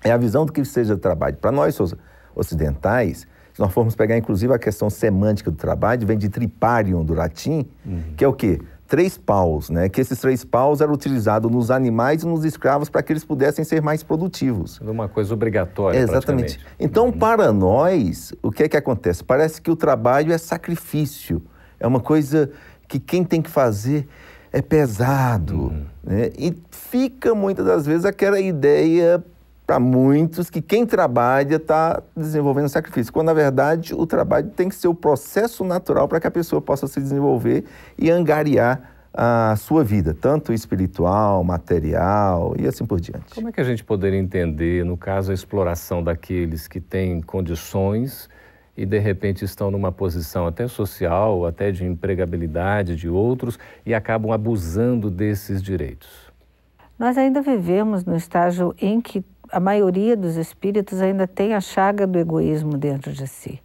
é 0.03 0.11
a 0.11 0.17
visão 0.17 0.45
do 0.45 0.51
que 0.51 0.63
seja 0.65 0.97
trabalho. 0.97 1.37
Para 1.37 1.51
nós 1.51 1.77
ocidentais, 2.35 3.27
se 3.53 3.59
nós 3.59 3.71
formos 3.71 3.95
pegar 3.95 4.17
inclusive 4.17 4.53
a 4.53 4.59
questão 4.59 4.89
semântica 4.89 5.51
do 5.51 5.57
trabalho, 5.57 6.05
vem 6.07 6.17
de 6.17 6.29
triparium 6.29 7.03
do 7.03 7.13
latim, 7.13 7.67
uhum. 7.85 8.13
que 8.17 8.23
é 8.23 8.27
o 8.27 8.33
quê? 8.33 8.59
Três 8.93 9.17
paus, 9.17 9.71
né? 9.71 9.89
Que 9.89 9.99
esses 9.99 10.19
três 10.19 10.45
paus 10.45 10.79
eram 10.79 10.93
utilizados 10.93 11.51
nos 11.51 11.71
animais 11.71 12.21
e 12.21 12.27
nos 12.27 12.45
escravos 12.45 12.91
para 12.91 13.01
que 13.01 13.11
eles 13.11 13.25
pudessem 13.25 13.65
ser 13.65 13.81
mais 13.81 14.03
produtivos. 14.03 14.79
Uma 14.81 15.09
coisa 15.09 15.33
obrigatória. 15.33 15.97
Exatamente. 15.97 16.59
Então, 16.79 17.05
uhum. 17.05 17.11
para 17.11 17.51
nós, 17.51 18.35
o 18.43 18.51
que 18.51 18.61
é 18.61 18.69
que 18.69 18.77
acontece? 18.77 19.23
Parece 19.23 19.59
que 19.59 19.71
o 19.71 19.75
trabalho 19.75 20.31
é 20.31 20.37
sacrifício, 20.37 21.41
é 21.79 21.87
uma 21.87 21.99
coisa 21.99 22.51
que 22.87 22.99
quem 22.99 23.23
tem 23.23 23.41
que 23.41 23.49
fazer 23.49 24.07
é 24.51 24.61
pesado, 24.61 25.55
uhum. 25.55 25.85
né? 26.03 26.29
E 26.37 26.55
fica 26.69 27.33
muitas 27.33 27.65
das 27.65 27.87
vezes 27.87 28.05
aquela 28.05 28.39
ideia 28.39 29.23
para 29.65 29.79
muitos 29.79 30.49
que 30.49 30.61
quem 30.61 30.85
trabalha 30.85 31.55
está 31.55 32.01
desenvolvendo 32.15 32.67
sacrifício, 32.67 33.13
quando 33.13 33.27
na 33.27 33.33
verdade 33.33 33.95
o 33.95 34.05
trabalho 34.05 34.49
tem 34.49 34.67
que 34.67 34.75
ser 34.75 34.87
o 34.87 34.93
processo 34.93 35.63
natural 35.63 36.07
para 36.07 36.19
que 36.19 36.27
a 36.27 36.31
pessoa 36.31 36.61
possa 36.61 36.85
se 36.87 36.99
desenvolver 36.99 37.63
e 37.97 38.11
angariar 38.11 38.93
a 39.13 39.55
sua 39.55 39.83
vida, 39.83 40.13
tanto 40.13 40.51
espiritual, 40.51 41.43
material 41.43 42.55
e 42.59 42.67
assim 42.67 42.85
por 42.85 42.99
diante. 42.99 43.35
Como 43.35 43.47
é 43.47 43.51
que 43.51 43.61
a 43.61 43.63
gente 43.63 43.83
poderia 43.83 44.19
entender, 44.19 44.83
no 44.83 44.97
caso, 44.97 45.31
a 45.31 45.33
exploração 45.33 46.03
daqueles 46.03 46.67
que 46.67 46.81
têm 46.81 47.21
condições 47.21 48.27
e 48.75 48.87
de 48.87 48.97
repente 48.97 49.45
estão 49.45 49.69
numa 49.69 49.91
posição 49.91 50.47
até 50.47 50.67
social, 50.67 51.45
até 51.45 51.71
de 51.71 51.85
empregabilidade 51.85 52.95
de 52.95 53.07
outros 53.07 53.59
e 53.85 53.93
acabam 53.93 54.31
abusando 54.31 55.11
desses 55.11 55.61
direitos? 55.61 56.09
Nós 56.97 57.17
ainda 57.17 57.41
vivemos 57.41 58.03
no 58.03 58.15
estágio 58.15 58.73
em 58.81 58.99
que 58.99 59.23
a 59.53 59.59
maioria 59.59 60.17
dos 60.17 60.35
espíritos 60.35 60.99
ainda 60.99 61.27
tem 61.27 61.53
a 61.53 61.61
chaga 61.61 62.07
do 62.07 62.17
egoísmo 62.17 62.75
dentro 62.75 63.11
de 63.11 63.27
si. 63.27 63.61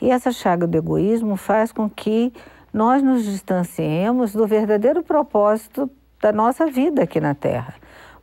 E 0.00 0.12
essa 0.12 0.30
chaga 0.30 0.64
do 0.64 0.78
egoísmo 0.78 1.36
faz 1.36 1.72
com 1.72 1.90
que 1.90 2.32
nós 2.72 3.02
nos 3.02 3.24
distanciemos 3.24 4.32
do 4.32 4.46
verdadeiro 4.46 5.02
propósito 5.02 5.90
da 6.22 6.30
nossa 6.30 6.66
vida 6.66 7.02
aqui 7.02 7.20
na 7.20 7.34
Terra. 7.34 7.74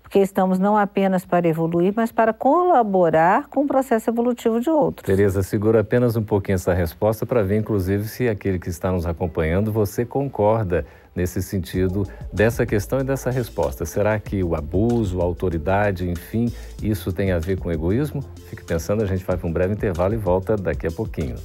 Porque 0.02 0.20
estamos 0.20 0.58
não 0.58 0.78
apenas 0.78 1.26
para 1.26 1.46
evoluir, 1.50 1.92
mas 1.94 2.14
para 2.14 2.32
colaborar 2.32 3.48
com 3.50 3.64
o 3.64 3.68
processo 3.68 4.10
evolutivo 4.10 4.62
de 4.62 4.70
outros. 4.70 5.06
Tereza, 5.06 5.44
segura 5.44 5.82
apenas 5.82 6.16
um 6.16 6.24
pouquinho 6.24 6.56
essa 6.56 6.74
resposta 6.74 7.26
para 7.26 7.44
ver, 7.44 7.58
inclusive, 7.58 8.08
se 8.08 8.30
aquele 8.30 8.58
que 8.58 8.70
está 8.70 8.90
nos 8.90 9.06
acompanhando, 9.06 9.70
você 9.70 10.06
concorda 10.06 10.86
nesse 11.16 11.42
sentido 11.42 12.06
dessa 12.32 12.66
questão 12.66 13.00
e 13.00 13.04
dessa 13.04 13.32
resposta. 13.32 13.86
Será 13.86 14.20
que 14.20 14.44
o 14.44 14.54
abuso, 14.54 15.22
a 15.22 15.24
autoridade, 15.24 16.10
enfim, 16.10 16.52
isso 16.84 17.14
tem 17.14 17.32
a 17.32 17.40
ver 17.40 17.58
com 17.58 17.72
egoísmo? 17.72 18.22
Fique 18.50 18.64
pensando, 18.64 19.02
a 19.02 19.06
gente 19.06 19.24
vai 19.24 19.38
para 19.38 19.48
um 19.48 19.54
breve 19.54 19.74
intervalo 19.74 20.14
e 20.14 20.18
volta 20.18 20.58
daqui 20.58 20.86
a 20.86 20.92
pouquinho. 20.92 21.36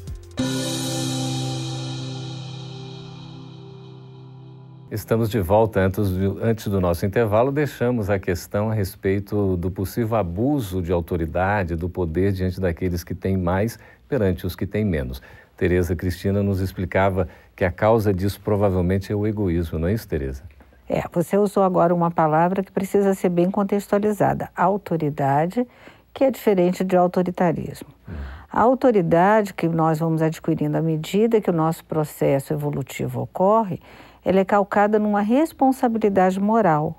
Estamos 4.90 5.30
de 5.30 5.38
volta. 5.38 5.78
Antes, 5.78 6.08
antes 6.42 6.66
do 6.66 6.80
nosso 6.80 7.06
intervalo, 7.06 7.52
deixamos 7.52 8.10
a 8.10 8.18
questão 8.18 8.70
a 8.70 8.74
respeito 8.74 9.56
do 9.56 9.70
possível 9.70 10.16
abuso 10.16 10.82
de 10.82 10.90
autoridade, 10.90 11.76
do 11.76 11.88
poder 11.88 12.32
diante 12.32 12.60
daqueles 12.60 13.04
que 13.04 13.14
têm 13.14 13.36
mais 13.36 13.78
perante 14.08 14.44
os 14.44 14.56
que 14.56 14.66
têm 14.66 14.84
menos. 14.84 15.22
Tereza 15.60 15.94
Cristina 15.94 16.42
nos 16.42 16.58
explicava 16.60 17.28
que 17.54 17.66
a 17.66 17.70
causa 17.70 18.14
disso 18.14 18.40
provavelmente 18.42 19.12
é 19.12 19.14
o 19.14 19.26
egoísmo, 19.26 19.78
não 19.78 19.88
é 19.88 19.92
isso, 19.92 20.08
Tereza? 20.08 20.42
É, 20.88 21.04
você 21.12 21.36
usou 21.36 21.62
agora 21.62 21.94
uma 21.94 22.10
palavra 22.10 22.62
que 22.62 22.72
precisa 22.72 23.12
ser 23.12 23.28
bem 23.28 23.50
contextualizada: 23.50 24.48
autoridade, 24.56 25.68
que 26.14 26.24
é 26.24 26.30
diferente 26.30 26.82
de 26.82 26.96
autoritarismo. 26.96 27.90
Hum. 28.08 28.14
A 28.50 28.62
autoridade 28.62 29.52
que 29.52 29.68
nós 29.68 29.98
vamos 29.98 30.22
adquirindo 30.22 30.78
à 30.78 30.80
medida 30.80 31.42
que 31.42 31.50
o 31.50 31.52
nosso 31.52 31.84
processo 31.84 32.54
evolutivo 32.54 33.20
ocorre, 33.20 33.80
ela 34.24 34.40
é 34.40 34.44
calcada 34.46 34.98
numa 34.98 35.20
responsabilidade 35.20 36.40
moral. 36.40 36.96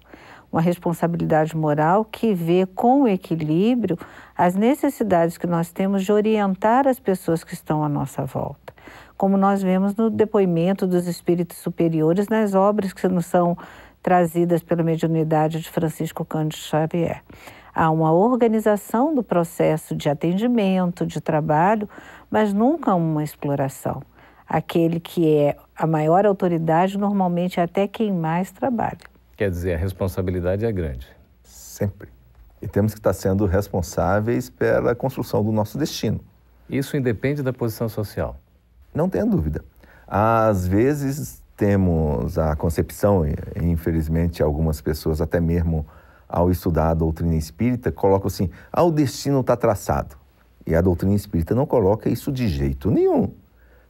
Uma 0.52 0.62
responsabilidade 0.62 1.56
moral 1.56 2.04
que 2.04 2.34
vê 2.34 2.66
com 2.66 3.08
equilíbrio 3.08 3.98
as 4.38 4.54
necessidades 4.56 5.38
que 5.38 5.48
nós 5.48 5.72
temos 5.72 6.04
de 6.04 6.12
orientar 6.12 6.88
as 6.88 7.00
pessoas 7.00 7.44
que 7.44 7.54
estão 7.54 7.84
à 7.84 7.90
nossa 7.90 8.26
volta. 8.26 8.74
Como 9.16 9.38
nós 9.38 9.62
vemos 9.64 9.96
no 9.96 10.10
depoimento 10.10 10.86
dos 10.86 11.08
espíritos 11.08 11.58
superiores 11.58 12.28
nas 12.28 12.54
obras 12.54 12.92
que 12.92 13.08
nos 13.08 13.28
são 13.28 13.58
trazidas 14.02 14.64
pela 14.64 14.84
mediunidade 14.84 15.60
de 15.60 15.70
Francisco 15.70 16.26
Cândido 16.26 16.58
Xavier. 16.58 17.24
Há 17.74 17.90
uma 17.90 18.12
organização 18.12 19.16
do 19.16 19.24
processo 19.24 19.96
de 19.96 20.10
atendimento, 20.10 21.06
de 21.06 21.22
trabalho, 21.22 21.88
mas 22.30 22.52
nunca 22.54 22.94
uma 22.94 23.24
exploração. 23.24 24.02
Aquele 24.48 25.00
que 25.00 25.26
é 25.30 25.56
a 25.78 25.88
maior 25.88 26.26
autoridade 26.26 26.98
normalmente 26.98 27.60
é 27.60 27.64
até 27.64 27.88
quem 27.88 28.12
mais 28.12 28.52
trabalha. 28.52 29.11
Quer 29.42 29.50
dizer, 29.50 29.74
a 29.74 29.78
responsabilidade 29.78 30.68
é 30.68 30.72
grande. 30.72 31.08
Sempre. 31.44 32.10
E 32.62 32.68
temos 32.68 32.94
que 32.94 33.00
estar 33.00 33.12
sendo 33.12 33.48
responsáveis 33.48 34.52
pela 34.52 34.94
construção 34.94 35.44
do 35.44 35.52
nosso 35.52 35.80
destino. 35.80 36.20
Isso 36.70 36.96
independe 36.96 37.42
da 37.42 37.52
posição 37.52 37.90
social? 37.90 38.40
Não 38.94 39.10
tenha 39.10 39.26
dúvida. 39.26 39.66
Às 40.08 40.68
vezes 40.68 41.42
temos 41.58 42.38
a 42.38 42.56
concepção, 42.56 43.26
e 43.26 43.34
infelizmente 43.64 44.44
algumas 44.44 44.80
pessoas 44.80 45.22
até 45.22 45.40
mesmo 45.40 45.88
ao 46.30 46.52
estudar 46.52 46.92
a 46.92 46.94
doutrina 46.94 47.34
espírita, 47.34 47.92
colocam 47.92 48.28
assim: 48.28 48.48
ah, 48.72 48.84
o 48.84 48.92
destino 48.92 49.40
está 49.40 49.58
traçado. 49.58 50.16
E 50.68 50.76
a 50.76 50.82
doutrina 50.82 51.16
espírita 51.16 51.56
não 51.56 51.66
coloca 51.66 52.08
isso 52.08 52.32
de 52.32 52.48
jeito 52.48 52.92
nenhum. 52.92 53.34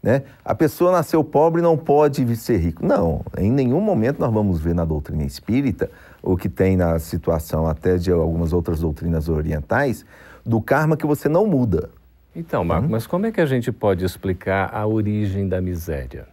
Né? 0.01 0.23
A 0.43 0.55
pessoa 0.55 0.91
nasceu 0.91 1.23
pobre 1.23 1.61
e 1.61 1.63
não 1.63 1.77
pode 1.77 2.35
ser 2.35 2.57
rico. 2.57 2.83
Não, 2.85 3.23
em 3.37 3.51
nenhum 3.51 3.79
momento 3.79 4.19
nós 4.19 4.33
vamos 4.33 4.59
ver 4.59 4.73
na 4.73 4.83
doutrina 4.83 5.23
espírita, 5.23 5.91
o 6.23 6.35
que 6.35 6.49
tem 6.49 6.75
na 6.75 6.97
situação 6.97 7.67
até 7.67 7.97
de 7.97 8.11
algumas 8.11 8.51
outras 8.51 8.79
doutrinas 8.79 9.29
orientais, 9.29 10.03
do 10.43 10.59
karma 10.59 10.97
que 10.97 11.05
você 11.05 11.29
não 11.29 11.45
muda. 11.45 11.89
Então, 12.35 12.63
Marco, 12.63 12.87
hum? 12.87 12.91
mas 12.91 13.05
como 13.05 13.25
é 13.27 13.31
que 13.31 13.41
a 13.41 13.45
gente 13.45 13.71
pode 13.71 14.03
explicar 14.03 14.73
a 14.73 14.87
origem 14.87 15.47
da 15.47 15.61
miséria? 15.61 16.27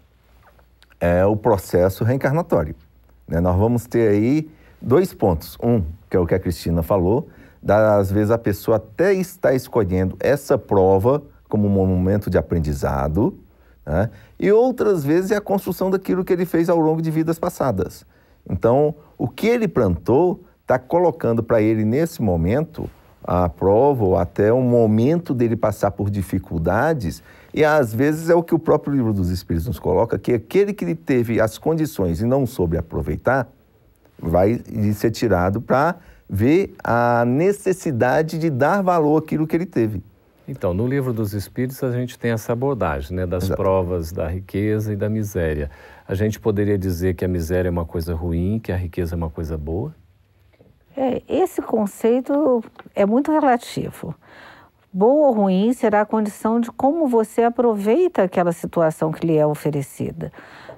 É 1.01 1.27
o 1.27 1.37
processo 1.37 2.05
reencarnatório. 2.05 2.75
Né? 3.27 3.41
Nós 3.41 3.57
vamos 3.57 3.87
ter 3.87 4.09
aí 4.09 4.51
dois 4.81 5.13
pontos. 5.13 5.59
Um, 5.63 5.83
que 6.09 6.17
é 6.17 6.21
o 6.21 6.27
que 6.27 6.35
a 6.35 6.39
Cristina 6.39 6.83
falou, 6.83 7.29
às 7.67 8.11
vezes 8.11 8.31
a 8.31 8.39
pessoa 8.39 8.79
até 8.79 9.13
está 9.13 9.53
escolhendo 9.53 10.17
essa 10.21 10.57
prova 10.57 11.23
como 11.49 11.67
um 11.67 11.87
momento 11.87 12.31
de 12.31 12.39
aprendizado, 12.39 13.37
né? 13.89 14.11
e 14.39 14.53
outras 14.53 15.03
vezes 15.03 15.31
é 15.31 15.37
a 15.37 15.41
construção 15.41 15.91
daquilo 15.91 16.23
que 16.23 16.33
ele 16.33 16.45
fez 16.45 16.69
ao 16.69 16.79
longo 16.79 17.01
de 17.01 17.11
vidas 17.11 17.39
passadas. 17.39 18.05
Então, 18.49 18.95
o 19.17 19.27
que 19.27 19.47
ele 19.47 19.67
plantou 19.67 20.45
está 20.61 20.79
colocando 20.79 21.43
para 21.43 21.63
ele 21.63 21.85
nesse 21.85 22.21
momento 22.21 22.89
a 23.25 23.49
prova 23.49 24.05
ou 24.05 24.17
até 24.17 24.53
um 24.53 24.63
momento 24.63 25.35
dele 25.35 25.57
passar 25.57 25.91
por 25.91 26.11
dificuldades 26.11 27.23
e 27.53 27.65
às 27.65 27.95
vezes 27.95 28.29
é 28.29 28.35
o 28.35 28.43
que 28.43 28.55
o 28.55 28.59
próprio 28.59 28.93
livro 28.95 29.13
dos 29.13 29.31
Espíritos 29.31 29.67
nos 29.67 29.79
coloca, 29.79 30.19
que 30.19 30.35
aquele 30.35 30.73
que 30.73 30.95
teve 30.95 31.41
as 31.41 31.57
condições 31.57 32.21
e 32.21 32.27
não 32.27 32.47
soube 32.47 32.77
aproveitar, 32.77 33.49
vai 34.21 34.63
ser 34.95 35.11
tirado 35.11 35.61
para 35.61 35.97
ver 36.29 36.75
a 36.85 37.25
necessidade 37.25 38.39
de 38.39 38.51
dar 38.51 38.83
valor 38.83 39.23
àquilo 39.23 39.47
que 39.47 39.57
ele 39.57 39.67
teve. 39.67 40.03
Então, 40.49 40.73
no 40.73 40.87
livro 40.87 41.13
dos 41.13 41.35
Espíritos, 41.35 41.85
a 41.85 41.93
gente 41.93 42.19
tem 42.19 42.31
essa 42.31 42.55
abordagem 42.55 43.15
né, 43.15 43.27
das 43.27 43.45
Exato. 43.45 43.61
provas 43.61 44.11
da 44.11 44.27
riqueza 44.27 44.95
e 44.95 44.97
da 44.97 45.07
miséria. 45.07 45.71
A 46.07 46.15
gente 46.15 46.41
poderia 46.41 46.79
dizer 46.79 47.15
que 47.15 47.23
a 47.23 47.29
miséria 47.29 47.69
é 47.69 47.71
uma 47.71 47.85
coisa 47.85 48.15
ruim, 48.15 48.59
que 48.59 48.73
a 48.73 48.77
riqueza 48.77 49.15
é 49.15 49.17
uma 49.17 49.29
coisa 49.29 49.59
boa? 49.59 49.95
É, 50.97 51.23
esse 51.29 51.61
conceito 51.61 52.65
é 52.95 53.05
muito 53.05 53.31
relativo. 53.31 54.15
Boa 54.91 55.29
ou 55.29 55.35
ruim 55.35 55.75
será 55.75 56.01
a 56.01 56.07
condição 56.07 56.59
de 56.59 56.73
como 56.73 57.07
você 57.07 57.43
aproveita 57.43 58.23
aquela 58.23 58.53
situação 58.53 59.13
que 59.13 59.27
lhe 59.27 59.37
é 59.37 59.47
oferecida. 59.47 60.33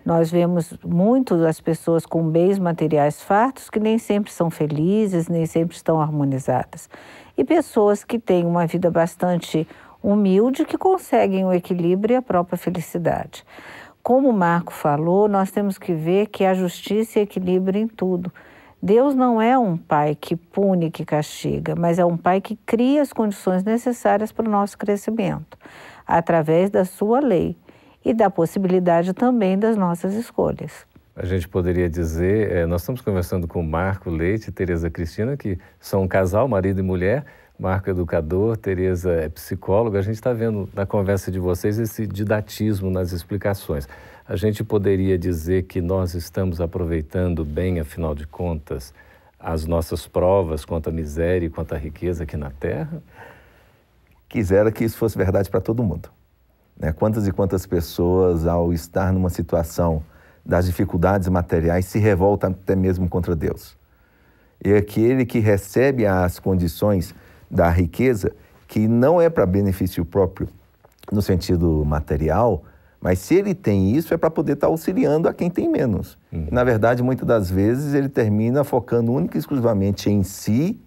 Nós 0.04 0.30
vemos 0.30 0.72
muito 0.84 1.34
as 1.44 1.60
pessoas 1.60 2.06
com 2.06 2.28
bens 2.28 2.58
materiais 2.58 3.22
fartos 3.22 3.68
que 3.68 3.78
nem 3.78 3.98
sempre 3.98 4.32
são 4.32 4.50
felizes, 4.50 5.28
nem 5.28 5.44
sempre 5.44 5.76
estão 5.76 6.00
harmonizadas. 6.00 6.88
E 7.36 7.44
pessoas 7.44 8.02
que 8.02 8.18
têm 8.18 8.46
uma 8.46 8.66
vida 8.66 8.90
bastante 8.90 9.68
humilde 10.02 10.64
que 10.64 10.78
conseguem 10.78 11.44
o 11.44 11.52
equilíbrio 11.52 12.14
e 12.14 12.16
a 12.16 12.22
própria 12.22 12.56
felicidade. 12.56 13.44
Como 14.02 14.30
o 14.30 14.32
Marco 14.32 14.72
falou, 14.72 15.28
nós 15.28 15.50
temos 15.50 15.76
que 15.76 15.92
ver 15.92 16.28
que 16.28 16.44
a 16.44 16.54
justiça 16.54 17.18
e 17.18 17.22
equilíbrio 17.22 17.82
em 17.82 17.86
tudo. 17.86 18.32
Deus 18.82 19.14
não 19.14 19.42
é 19.42 19.58
um 19.58 19.76
pai 19.76 20.16
que 20.18 20.34
pune, 20.34 20.90
que 20.90 21.04
castiga, 21.04 21.74
mas 21.76 21.98
é 21.98 22.04
um 22.04 22.16
pai 22.16 22.40
que 22.40 22.56
cria 22.64 23.02
as 23.02 23.12
condições 23.12 23.62
necessárias 23.62 24.32
para 24.32 24.48
o 24.48 24.50
nosso 24.50 24.78
crescimento, 24.78 25.58
através 26.06 26.70
da 26.70 26.86
sua 26.86 27.20
lei 27.20 27.58
e 28.04 28.14
da 28.14 28.30
possibilidade 28.30 29.12
também 29.12 29.58
das 29.58 29.76
nossas 29.76 30.14
escolhas. 30.14 30.86
A 31.14 31.26
gente 31.26 31.48
poderia 31.48 31.88
dizer, 31.88 32.50
é, 32.50 32.66
nós 32.66 32.82
estamos 32.82 33.00
conversando 33.00 33.46
com 33.46 33.62
Marco 33.62 34.08
Leite 34.08 34.48
e 34.48 34.52
Tereza 34.52 34.88
Cristina, 34.88 35.36
que 35.36 35.58
são 35.78 36.02
um 36.02 36.08
casal, 36.08 36.48
marido 36.48 36.80
e 36.80 36.82
mulher, 36.82 37.24
Marco 37.60 37.90
é 37.90 37.92
educador, 37.92 38.56
Tereza 38.56 39.12
é 39.12 39.28
psicóloga. 39.28 39.98
A 39.98 40.02
gente 40.02 40.14
está 40.14 40.32
vendo 40.32 40.66
na 40.74 40.86
conversa 40.86 41.30
de 41.30 41.38
vocês 41.38 41.78
esse 41.78 42.06
didatismo 42.06 42.90
nas 42.90 43.12
explicações. 43.12 43.86
A 44.26 44.34
gente 44.34 44.64
poderia 44.64 45.18
dizer 45.18 45.64
que 45.64 45.82
nós 45.82 46.14
estamos 46.14 46.58
aproveitando 46.58 47.44
bem, 47.44 47.78
afinal 47.78 48.14
de 48.14 48.26
contas, 48.26 48.94
as 49.38 49.66
nossas 49.66 50.06
provas 50.06 50.64
quanto 50.64 50.88
à 50.88 50.92
miséria 50.92 51.46
e 51.46 51.50
quanto 51.50 51.74
à 51.74 51.78
riqueza 51.78 52.24
aqui 52.24 52.36
na 52.36 52.50
Terra? 52.50 53.02
Quisera 54.26 54.72
que 54.72 54.82
isso 54.82 54.96
fosse 54.96 55.18
verdade 55.18 55.50
para 55.50 55.60
todo 55.60 55.82
mundo. 55.82 56.08
Né? 56.80 56.92
Quantas 56.92 57.28
e 57.28 57.32
quantas 57.32 57.66
pessoas, 57.66 58.46
ao 58.46 58.72
estar 58.72 59.12
numa 59.12 59.28
situação 59.28 60.02
das 60.44 60.64
dificuldades 60.64 61.28
materiais, 61.28 61.84
se 61.84 61.98
revoltam 61.98 62.50
até 62.50 62.74
mesmo 62.74 63.08
contra 63.08 63.36
Deus. 63.36 63.76
E 64.64 64.72
aquele 64.74 65.26
que 65.26 65.38
recebe 65.38 66.06
as 66.06 66.38
condições 66.38 67.14
da 67.50 67.68
riqueza, 67.68 68.32
que 68.66 68.88
não 68.88 69.20
é 69.20 69.28
para 69.28 69.44
benefício 69.44 70.04
próprio 70.04 70.48
no 71.12 71.20
sentido 71.20 71.84
material, 71.84 72.64
mas 73.00 73.18
se 73.18 73.34
ele 73.34 73.54
tem 73.54 73.92
isso 73.92 74.12
é 74.12 74.16
para 74.16 74.30
poder 74.30 74.52
estar 74.52 74.66
tá 74.66 74.70
auxiliando 74.70 75.28
a 75.28 75.34
quem 75.34 75.50
tem 75.50 75.68
menos. 75.68 76.18
Uhum. 76.30 76.48
Na 76.50 76.62
verdade, 76.62 77.02
muitas 77.02 77.26
das 77.26 77.50
vezes 77.50 77.94
ele 77.94 78.08
termina 78.08 78.62
focando 78.62 79.12
única 79.12 79.36
e 79.36 79.40
exclusivamente 79.40 80.10
em 80.10 80.22
si 80.22 80.78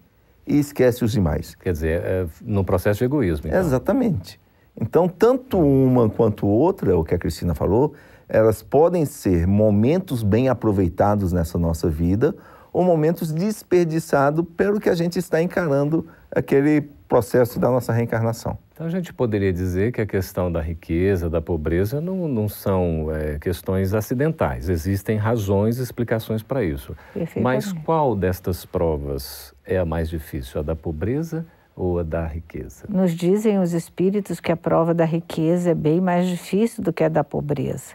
e 0.46 0.58
esquece 0.58 1.04
os 1.04 1.12
demais. 1.12 1.54
Quer 1.56 1.72
dizer, 1.72 2.02
é, 2.04 2.26
no 2.42 2.64
processo 2.64 2.98
de 2.98 3.04
egoísmo. 3.04 3.48
Então. 3.48 3.58
Exatamente. 3.58 4.40
Então, 4.80 5.08
tanto 5.08 5.58
uma 5.58 6.08
quanto 6.10 6.46
outra, 6.46 6.90
é 6.92 6.94
o 6.94 7.04
que 7.04 7.14
a 7.14 7.18
Cristina 7.18 7.54
falou, 7.54 7.94
elas 8.28 8.62
podem 8.62 9.04
ser 9.04 9.46
momentos 9.46 10.22
bem 10.22 10.48
aproveitados 10.48 11.32
nessa 11.32 11.58
nossa 11.58 11.88
vida 11.88 12.34
ou 12.72 12.82
momentos 12.82 13.30
desperdiçados 13.30 14.44
pelo 14.56 14.80
que 14.80 14.88
a 14.88 14.94
gente 14.94 15.18
está 15.18 15.40
encarando 15.40 16.06
aquele 16.30 16.80
processo 17.08 17.60
da 17.60 17.70
nossa 17.70 17.92
reencarnação. 17.92 18.58
Então 18.72 18.88
a 18.88 18.90
gente 18.90 19.12
poderia 19.12 19.52
dizer 19.52 19.92
que 19.92 20.00
a 20.00 20.06
questão 20.06 20.50
da 20.50 20.60
riqueza, 20.60 21.30
da 21.30 21.40
pobreza, 21.40 22.00
não, 22.00 22.26
não 22.26 22.48
são 22.48 23.08
é, 23.14 23.38
questões 23.38 23.94
acidentais. 23.94 24.68
Existem 24.68 25.16
razões 25.16 25.78
e 25.78 25.82
explicações 25.82 26.42
para 26.42 26.64
isso. 26.64 26.96
Mas 27.40 27.72
qual 27.72 28.16
destas 28.16 28.66
provas 28.66 29.54
é 29.64 29.78
a 29.78 29.84
mais 29.84 30.10
difícil? 30.10 30.58
A 30.58 30.64
da 30.64 30.74
pobreza 30.74 31.46
ou 31.76 31.98
a 31.98 32.02
da 32.02 32.26
riqueza? 32.26 32.86
Nos 32.88 33.12
dizem 33.12 33.58
os 33.58 33.72
espíritos 33.72 34.40
que 34.40 34.52
a 34.52 34.56
prova 34.56 34.94
da 34.94 35.04
riqueza 35.04 35.70
é 35.70 35.74
bem 35.74 36.00
mais 36.00 36.26
difícil 36.26 36.82
do 36.82 36.92
que 36.92 37.04
a 37.04 37.08
da 37.08 37.24
pobreza, 37.24 37.94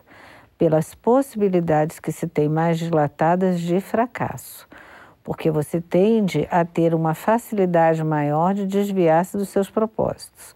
pelas 0.58 0.94
possibilidades 0.94 2.00
que 2.00 2.12
se 2.12 2.28
tem 2.28 2.50
mais 2.50 2.78
dilatadas 2.78 3.60
de 3.60 3.80
fracasso, 3.80 4.68
porque 5.24 5.50
você 5.50 5.80
tende 5.80 6.48
a 6.52 6.66
ter 6.66 6.94
uma 6.94 7.14
facilidade 7.14 8.04
maior 8.04 8.54
de 8.54 8.66
desviar-se 8.66 9.38
dos 9.38 9.50
seus 9.50 9.70
propósitos. 9.70 10.54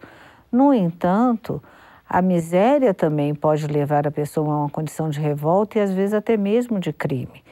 No 0.52 0.74
entanto, 0.74 1.62
a 2.08 2.20
miséria 2.20 2.92
também 2.92 3.34
pode 3.34 3.66
levar 3.66 4.06
a 4.06 4.10
pessoa 4.10 4.52
a 4.52 4.58
uma 4.58 4.70
condição 4.70 5.08
de 5.08 5.18
revolta 5.20 5.78
e 5.78 5.82
às 5.82 5.92
vezes 5.92 6.14
até 6.14 6.36
mesmo 6.36 6.78
de 6.78 6.92
crime. 6.92 7.42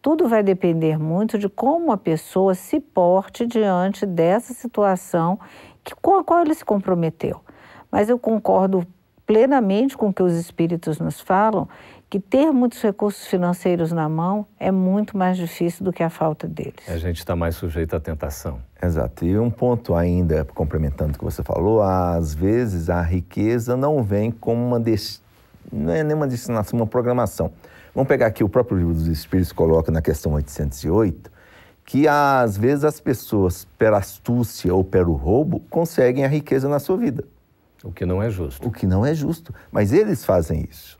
Tudo 0.00 0.28
vai 0.28 0.42
depender 0.42 0.98
muito 0.98 1.38
de 1.38 1.48
como 1.48 1.90
a 1.90 1.96
pessoa 1.96 2.54
se 2.54 2.80
porte 2.80 3.46
diante 3.46 4.06
dessa 4.06 4.54
situação 4.54 5.38
que, 5.82 5.94
com 5.94 6.18
a 6.18 6.24
qual 6.24 6.42
ele 6.42 6.54
se 6.54 6.64
comprometeu. 6.64 7.40
Mas 7.90 8.08
eu 8.08 8.18
concordo 8.18 8.86
plenamente 9.26 9.96
com 9.96 10.08
o 10.08 10.12
que 10.12 10.22
os 10.22 10.32
espíritos 10.32 10.98
nos 10.98 11.20
falam, 11.20 11.68
que 12.08 12.18
ter 12.18 12.50
muitos 12.50 12.80
recursos 12.80 13.26
financeiros 13.26 13.92
na 13.92 14.08
mão 14.08 14.46
é 14.58 14.70
muito 14.70 15.18
mais 15.18 15.36
difícil 15.36 15.84
do 15.84 15.92
que 15.92 16.02
a 16.02 16.08
falta 16.08 16.48
deles. 16.48 16.88
A 16.88 16.96
gente 16.96 17.18
está 17.18 17.36
mais 17.36 17.54
sujeito 17.54 17.94
à 17.94 18.00
tentação. 18.00 18.58
Exato. 18.82 19.26
E 19.26 19.38
um 19.38 19.50
ponto 19.50 19.94
ainda, 19.94 20.46
complementando 20.46 21.12
o 21.14 21.18
que 21.18 21.24
você 21.24 21.42
falou, 21.42 21.82
às 21.82 22.32
vezes 22.32 22.88
a 22.88 23.02
riqueza 23.02 23.76
não 23.76 24.02
vem 24.02 24.30
como 24.30 24.64
uma 24.64 24.80
destinação, 24.80 25.28
não 25.70 25.92
é 25.92 26.02
nem 26.02 26.16
uma 26.16 26.26
destinação, 26.26 26.78
uma 26.78 26.86
programação. 26.86 27.52
Vamos 27.98 28.06
pegar 28.06 28.26
aqui 28.26 28.44
o 28.44 28.48
próprio 28.48 28.78
livro 28.78 28.94
dos 28.94 29.08
Espíritos 29.08 29.50
coloca 29.50 29.90
na 29.90 30.00
questão 30.00 30.34
808, 30.34 31.32
que 31.84 32.06
às 32.06 32.56
vezes 32.56 32.84
as 32.84 33.00
pessoas, 33.00 33.66
pela 33.76 33.98
astúcia 33.98 34.72
ou 34.72 34.84
pelo 34.84 35.14
roubo, 35.14 35.58
conseguem 35.68 36.24
a 36.24 36.28
riqueza 36.28 36.68
na 36.68 36.78
sua 36.78 36.96
vida. 36.96 37.24
O 37.82 37.90
que 37.90 38.06
não 38.06 38.22
é 38.22 38.30
justo. 38.30 38.68
O 38.68 38.70
que 38.70 38.86
não 38.86 39.04
é 39.04 39.12
justo. 39.12 39.52
Mas 39.72 39.92
eles 39.92 40.24
fazem 40.24 40.64
isso. 40.70 40.96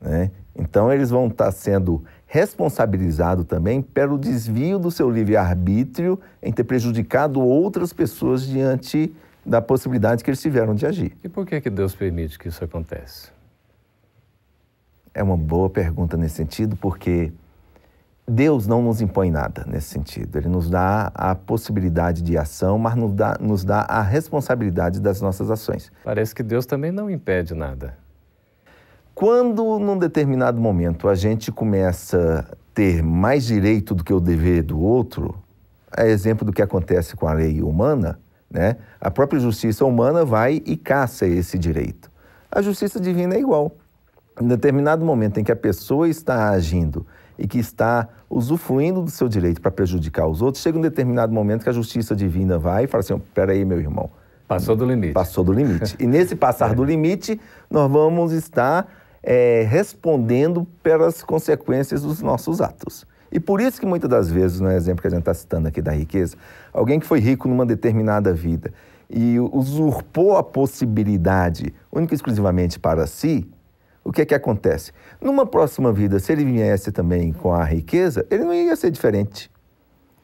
Né? 0.00 0.32
Então, 0.56 0.92
eles 0.92 1.10
vão 1.10 1.28
estar 1.28 1.52
sendo 1.52 2.02
responsabilizados 2.26 3.44
também 3.44 3.80
pelo 3.80 4.18
desvio 4.18 4.80
do 4.80 4.90
seu 4.90 5.08
livre-arbítrio 5.08 6.18
em 6.42 6.52
ter 6.52 6.64
prejudicado 6.64 7.40
outras 7.40 7.92
pessoas 7.92 8.44
diante 8.44 9.14
da 9.46 9.62
possibilidade 9.62 10.24
que 10.24 10.30
eles 10.30 10.42
tiveram 10.42 10.74
de 10.74 10.86
agir. 10.86 11.16
E 11.22 11.28
por 11.28 11.46
que, 11.46 11.60
que 11.60 11.70
Deus 11.70 11.94
permite 11.94 12.36
que 12.36 12.48
isso 12.48 12.64
aconteça? 12.64 13.30
É 15.14 15.22
uma 15.22 15.36
boa 15.36 15.68
pergunta 15.68 16.16
nesse 16.16 16.36
sentido, 16.36 16.76
porque 16.76 17.32
Deus 18.26 18.66
não 18.66 18.80
nos 18.80 19.00
impõe 19.00 19.30
nada 19.30 19.64
nesse 19.66 19.88
sentido. 19.88 20.36
Ele 20.36 20.48
nos 20.48 20.70
dá 20.70 21.10
a 21.14 21.34
possibilidade 21.34 22.22
de 22.22 22.38
ação, 22.38 22.78
mas 22.78 22.94
nos 22.94 23.12
dá, 23.12 23.36
nos 23.40 23.64
dá 23.64 23.80
a 23.80 24.00
responsabilidade 24.00 25.00
das 25.00 25.20
nossas 25.20 25.50
ações. 25.50 25.90
Parece 26.04 26.34
que 26.34 26.42
Deus 26.42 26.64
também 26.64 26.92
não 26.92 27.10
impede 27.10 27.54
nada. 27.54 27.96
Quando, 29.14 29.78
num 29.78 29.98
determinado 29.98 30.60
momento, 30.60 31.08
a 31.08 31.14
gente 31.14 31.52
começa 31.52 32.46
a 32.50 32.56
ter 32.72 33.02
mais 33.02 33.44
direito 33.44 33.94
do 33.94 34.02
que 34.02 34.12
o 34.12 34.20
dever 34.20 34.62
do 34.62 34.80
outro, 34.80 35.34
é 35.94 36.08
exemplo 36.08 36.46
do 36.46 36.52
que 36.52 36.62
acontece 36.62 37.14
com 37.14 37.28
a 37.28 37.34
lei 37.34 37.62
humana, 37.62 38.18
né? 38.50 38.76
a 39.00 39.10
própria 39.10 39.38
justiça 39.38 39.84
humana 39.84 40.24
vai 40.24 40.62
e 40.64 40.76
caça 40.76 41.26
esse 41.26 41.58
direito. 41.58 42.10
A 42.50 42.62
justiça 42.62 42.98
divina 42.98 43.34
é 43.34 43.40
igual. 43.40 43.76
Em 44.40 44.46
determinado 44.46 45.04
momento 45.04 45.38
em 45.38 45.44
que 45.44 45.52
a 45.52 45.56
pessoa 45.56 46.08
está 46.08 46.50
agindo 46.50 47.06
e 47.38 47.46
que 47.46 47.58
está 47.58 48.08
usufruindo 48.30 49.02
do 49.02 49.10
seu 49.10 49.28
direito 49.28 49.60
para 49.60 49.70
prejudicar 49.70 50.26
os 50.26 50.40
outros, 50.40 50.62
chega 50.62 50.78
um 50.78 50.80
determinado 50.80 51.32
momento 51.32 51.64
que 51.64 51.68
a 51.68 51.72
justiça 51.72 52.16
divina 52.16 52.58
vai 52.58 52.84
e 52.84 52.86
fala 52.86 53.00
assim: 53.00 53.18
peraí, 53.34 53.64
meu 53.64 53.78
irmão. 53.78 54.10
Passou 54.48 54.76
do 54.76 54.84
limite. 54.84 55.12
Passou 55.12 55.44
do 55.44 55.52
limite. 55.52 55.96
e 55.98 56.06
nesse 56.08 56.36
passar 56.36 56.72
é. 56.72 56.74
do 56.74 56.84
limite, 56.84 57.40
nós 57.70 57.90
vamos 57.90 58.32
estar 58.32 58.86
é, 59.22 59.66
respondendo 59.68 60.66
pelas 60.82 61.22
consequências 61.22 62.02
dos 62.02 62.20
nossos 62.20 62.60
atos. 62.60 63.06
E 63.30 63.40
por 63.40 63.60
isso 63.60 63.80
que 63.80 63.86
muitas 63.86 64.10
das 64.10 64.30
vezes, 64.30 64.60
no 64.60 64.70
exemplo 64.70 65.00
que 65.00 65.08
a 65.08 65.10
gente 65.10 65.20
está 65.20 65.32
citando 65.32 65.68
aqui 65.68 65.80
da 65.80 65.92
riqueza, 65.92 66.36
alguém 66.72 67.00
que 67.00 67.06
foi 67.06 67.18
rico 67.18 67.48
numa 67.48 67.64
determinada 67.64 68.34
vida 68.34 68.72
e 69.08 69.38
usurpou 69.38 70.36
a 70.36 70.42
possibilidade 70.42 71.72
única 71.90 72.12
e 72.12 72.16
exclusivamente 72.16 72.78
para 72.78 73.06
si, 73.06 73.48
o 74.04 74.12
que 74.12 74.22
é 74.22 74.26
que 74.26 74.34
acontece? 74.34 74.92
Numa 75.20 75.46
próxima 75.46 75.92
vida, 75.92 76.18
se 76.18 76.32
ele 76.32 76.44
viesse 76.44 76.90
também 76.90 77.32
com 77.32 77.52
a 77.52 77.64
riqueza, 77.64 78.26
ele 78.30 78.44
não 78.44 78.52
ia 78.52 78.74
ser 78.74 78.90
diferente. 78.90 79.50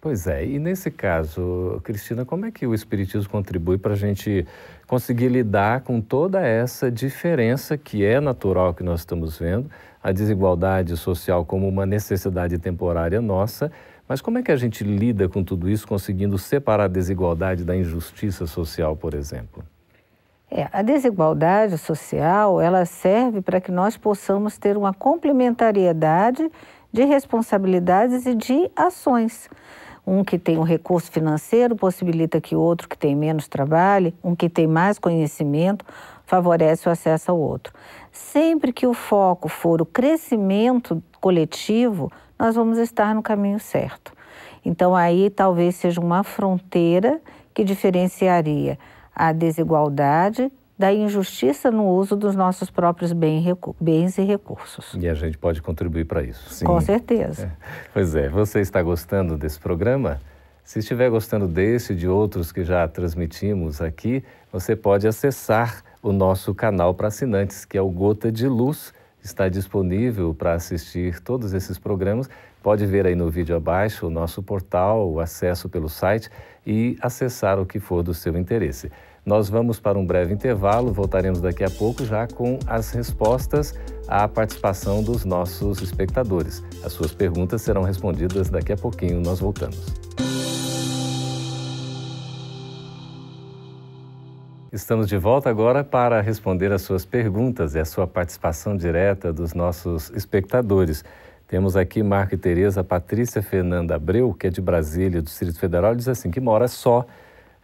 Pois 0.01 0.29
é, 0.29 0.47
e 0.47 0.61
nesse 0.61 0.93
caso, 0.93 1.81
Cristina, 1.83 2.25
como 2.25 2.47
é 2.47 2.53
que 2.53 2.65
o 2.67 2.73
Espiritismo 2.73 3.29
contribui 3.29 3.79
para 3.79 3.95
a 3.95 3.97
gente 3.97 4.47
conseguir 4.87 5.29
lidar 5.29 5.81
com 5.81 6.01
toda 6.01 6.41
essa 6.41 6.89
diferença 6.89 7.77
que 7.77 8.05
é 8.05 8.21
natural 8.21 8.73
que 8.73 8.85
nós 8.85 9.01
estamos 9.01 9.39
vendo, 9.39 9.69
a 10.01 10.13
desigualdade 10.13 10.97
social 10.97 11.45
como 11.45 11.69
uma 11.69 11.85
necessidade 11.85 12.59
temporária 12.59 13.21
nossa, 13.21 13.73
mas 14.09 14.21
como 14.21 14.39
é 14.39 14.43
que 14.43 14.53
a 14.53 14.57
gente 14.57 14.85
lida 14.85 15.29
com 15.29 15.43
tudo 15.43 15.69
isso, 15.69 15.87
conseguindo 15.87 16.39
separar 16.39 16.85
a 16.85 16.89
desigualdade 16.89 17.65
da 17.65 17.77
injustiça 17.77 18.47
social, 18.47 18.97
por 18.97 19.15
exemplo? 19.15 19.65
É, 20.51 20.67
a 20.73 20.81
desigualdade 20.81 21.77
social 21.77 22.61
ela 22.61 22.87
serve 22.87 23.43
para 23.43 23.61
que 23.61 23.71
nós 23.71 23.99
possamos 23.99 24.57
ter 24.57 24.77
uma 24.77 24.95
complementariedade 24.95 26.51
de 26.91 27.05
responsabilidades 27.05 28.25
e 28.25 28.35
de 28.35 28.71
ações. 28.75 29.51
Um 30.07 30.25
que 30.25 30.39
tem 30.39 30.57
um 30.57 30.63
recurso 30.63 31.13
financeiro 31.13 31.77
possibilita 31.77 32.41
que 32.41 32.57
outro 32.57 32.89
que 32.89 32.97
tem 32.97 33.15
menos 33.15 33.47
trabalhe, 33.47 34.15
um 34.25 34.35
que 34.35 34.49
tem 34.49 34.67
mais 34.67 34.99
conhecimento 34.99 35.85
favorece 36.25 36.89
o 36.89 36.93
acesso 36.93 37.31
ao 37.31 37.39
outro. 37.39 37.75
Sempre 38.11 38.73
que 38.73 38.87
o 38.87 38.95
foco 38.95 39.51
for 39.51 39.83
o 39.83 39.87
crescimento 39.87 41.03
coletivo, 41.21 42.11
nós 42.39 42.55
vamos 42.55 42.79
estar 42.79 43.15
no 43.15 43.23
caminho 43.23 43.61
certo. 43.61 44.15
Então 44.65 44.97
aí 44.97 45.29
talvez 45.29 45.75
seja 45.75 46.01
uma 46.01 46.23
fronteira 46.23 47.21
que 47.53 47.63
diferenciaria 47.63 48.79
a 49.19 49.33
desigualdade 49.33 50.51
da 50.79 50.93
injustiça 50.93 51.73
no 51.73 51.89
uso 51.89 52.15
dos 52.15 52.37
nossos 52.37 52.71
próprios 52.71 53.13
bens 53.13 54.17
e 54.17 54.23
recursos. 54.23 54.95
E 54.95 55.09
a 55.09 55.15
gente 55.15 55.37
pode 55.37 55.61
contribuir 55.61 56.05
para 56.05 56.23
isso. 56.23 56.55
Sim. 56.55 56.65
Com 56.65 56.81
certeza. 56.81 57.47
É. 57.47 57.51
Pois 57.93 58.15
é, 58.15 58.29
você 58.29 58.61
está 58.61 58.81
gostando 58.81 59.37
desse 59.37 59.59
programa? 59.59 60.21
Se 60.63 60.79
estiver 60.79 61.11
gostando 61.11 61.49
desse 61.49 61.95
e 61.95 61.97
de 61.97 62.07
outros 62.07 62.53
que 62.53 62.63
já 62.63 62.87
transmitimos 62.87 63.81
aqui, 63.81 64.23
você 64.53 64.77
pode 64.77 65.09
acessar 65.09 65.83
o 66.01 66.13
nosso 66.13 66.55
canal 66.55 66.95
para 66.95 67.09
assinantes, 67.09 67.65
que 67.65 67.77
é 67.77 67.83
o 67.83 67.89
Gota 67.89 68.31
de 68.31 68.47
Luz. 68.47 68.93
Está 69.21 69.49
disponível 69.49 70.33
para 70.33 70.53
assistir 70.53 71.19
todos 71.21 71.55
esses 71.55 71.77
programas. 71.77 72.31
Pode 72.63 72.87
ver 72.87 73.07
aí 73.07 73.17
no 73.17 73.29
vídeo 73.29 73.57
abaixo 73.57 74.07
o 74.07 74.11
nosso 74.11 74.43
portal, 74.43 75.11
o 75.11 75.19
acesso 75.19 75.69
pelo 75.69 75.89
site 75.89 76.31
e 76.67 76.97
acessar 77.01 77.59
o 77.59 77.67
que 77.67 77.81
for 77.81 78.03
do 78.03 78.15
seu 78.15 78.37
interesse. 78.37 78.93
Nós 79.29 79.51
vamos 79.51 79.79
para 79.79 79.99
um 79.99 80.07
breve 80.07 80.33
intervalo, 80.33 80.91
voltaremos 80.91 81.43
daqui 81.43 81.63
a 81.63 81.69
pouco 81.69 82.03
já 82.03 82.27
com 82.27 82.59
as 82.67 82.93
respostas 82.93 83.79
à 84.09 84.27
participação 84.27 85.03
dos 85.03 85.27
nossos 85.27 85.83
espectadores. 85.83 86.65
As 86.83 86.95
suas 86.95 87.13
perguntas 87.13 87.61
serão 87.61 87.83
respondidas 87.83 88.49
daqui 88.49 88.73
a 88.73 88.77
pouquinho, 88.79 89.21
nós 89.21 89.39
voltamos. 89.39 89.85
Estamos 94.73 95.07
de 95.07 95.19
volta 95.19 95.51
agora 95.51 95.85
para 95.85 96.23
responder 96.23 96.73
as 96.73 96.81
suas 96.81 97.05
perguntas 97.05 97.75
e 97.75 97.81
a 97.81 97.85
sua 97.85 98.07
participação 98.07 98.79
direta 98.79 99.31
dos 99.31 99.53
nossos 99.53 100.09
espectadores. 100.13 101.05
Temos 101.47 101.77
aqui 101.77 102.03
Marco 102.03 102.35
e 102.35 102.39
Tereza 102.39 102.83
Patrícia 102.83 103.43
Fernanda 103.43 103.95
Abreu, 103.97 104.33
que 104.33 104.47
é 104.47 104.51
de 104.51 104.63
Brasília, 104.63 105.21
do 105.21 105.27
Distrito 105.27 105.59
Federal, 105.59 105.95
diz 105.95 106.09
assim 106.09 106.31
que 106.31 106.41
mora 106.41 106.67
só 106.67 107.05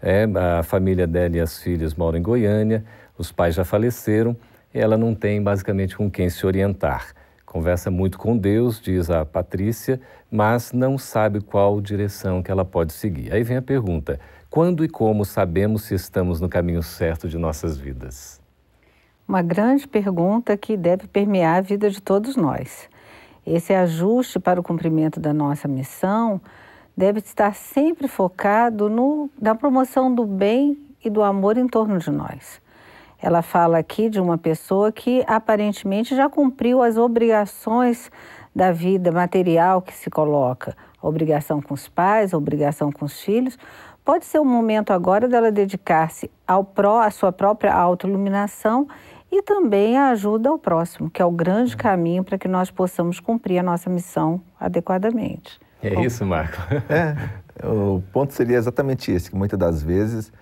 é, 0.04 0.28
a 0.58 0.62
família 0.62 1.06
dela 1.06 1.38
e 1.38 1.40
as 1.40 1.58
filhas 1.58 1.94
moram 1.94 2.18
em 2.18 2.22
Goiânia, 2.22 2.84
os 3.16 3.32
pais 3.32 3.54
já 3.54 3.64
faleceram, 3.64 4.36
e 4.74 4.78
ela 4.78 4.98
não 4.98 5.14
tem 5.14 5.42
basicamente 5.42 5.96
com 5.96 6.10
quem 6.10 6.28
se 6.28 6.44
orientar. 6.44 7.14
Conversa 7.46 7.90
muito 7.90 8.18
com 8.18 8.36
Deus, 8.36 8.78
diz 8.78 9.08
a 9.08 9.24
Patrícia, 9.24 9.98
mas 10.30 10.72
não 10.72 10.98
sabe 10.98 11.40
qual 11.40 11.80
direção 11.80 12.42
que 12.42 12.50
ela 12.50 12.66
pode 12.66 12.92
seguir. 12.92 13.32
Aí 13.32 13.42
vem 13.42 13.56
a 13.56 13.62
pergunta: 13.62 14.20
quando 14.50 14.84
e 14.84 14.88
como 14.90 15.24
sabemos 15.24 15.84
se 15.84 15.94
estamos 15.94 16.38
no 16.38 16.50
caminho 16.50 16.82
certo 16.82 17.26
de 17.26 17.38
nossas 17.38 17.78
vidas? 17.78 18.42
Uma 19.26 19.40
grande 19.40 19.88
pergunta 19.88 20.54
que 20.54 20.76
deve 20.76 21.06
permear 21.06 21.56
a 21.56 21.60
vida 21.62 21.88
de 21.88 22.02
todos 22.02 22.36
nós. 22.36 22.90
Esse 23.46 23.72
ajuste 23.72 24.38
para 24.38 24.60
o 24.60 24.62
cumprimento 24.62 25.18
da 25.18 25.32
nossa 25.32 25.66
missão 25.66 26.42
deve 26.96 27.18
estar 27.18 27.54
sempre 27.54 28.08
focado 28.08 28.88
no, 28.88 29.28
na 29.40 29.54
promoção 29.54 30.14
do 30.14 30.24
bem 30.24 30.78
e 31.04 31.10
do 31.10 31.22
amor 31.22 31.56
em 31.56 31.66
torno 31.66 31.98
de 31.98 32.10
nós. 32.10 32.62
Ela 33.20 33.42
fala 33.42 33.78
aqui 33.78 34.08
de 34.08 34.20
uma 34.20 34.36
pessoa 34.36 34.92
que 34.92 35.24
aparentemente 35.26 36.14
já 36.14 36.28
cumpriu 36.28 36.82
as 36.82 36.96
obrigações 36.96 38.10
da 38.54 38.70
vida 38.70 39.10
material 39.10 39.82
que 39.82 39.94
se 39.94 40.10
coloca, 40.10 40.76
obrigação 41.00 41.60
com 41.60 41.74
os 41.74 41.88
pais, 41.88 42.32
obrigação 42.32 42.92
com 42.92 43.04
os 43.04 43.20
filhos. 43.20 43.58
Pode 44.04 44.26
ser 44.26 44.38
o 44.38 44.44
momento 44.44 44.92
agora 44.92 45.26
dela 45.26 45.50
dedicar-se 45.50 46.30
ao 46.46 46.62
pró, 46.62 47.00
à 47.00 47.10
sua 47.10 47.32
própria 47.32 47.72
autoiluminação 47.72 48.86
e 49.32 49.42
também 49.42 49.96
a 49.96 50.10
ajuda 50.10 50.50
ao 50.50 50.58
próximo, 50.58 51.10
que 51.10 51.20
é 51.20 51.24
o 51.24 51.30
grande 51.30 51.76
caminho 51.76 52.22
para 52.22 52.38
que 52.38 52.46
nós 52.46 52.70
possamos 52.70 53.18
cumprir 53.18 53.58
a 53.58 53.62
nossa 53.62 53.88
missão 53.88 54.40
adequadamente. 54.60 55.63
É 55.86 56.04
isso, 56.04 56.24
Marco. 56.24 56.56
é, 56.88 57.66
o 57.66 58.02
ponto 58.12 58.32
seria 58.32 58.56
exatamente 58.56 59.12
esse, 59.12 59.30
que 59.30 59.36
muitas 59.36 59.58
das 59.58 59.82
vezes 59.82 60.32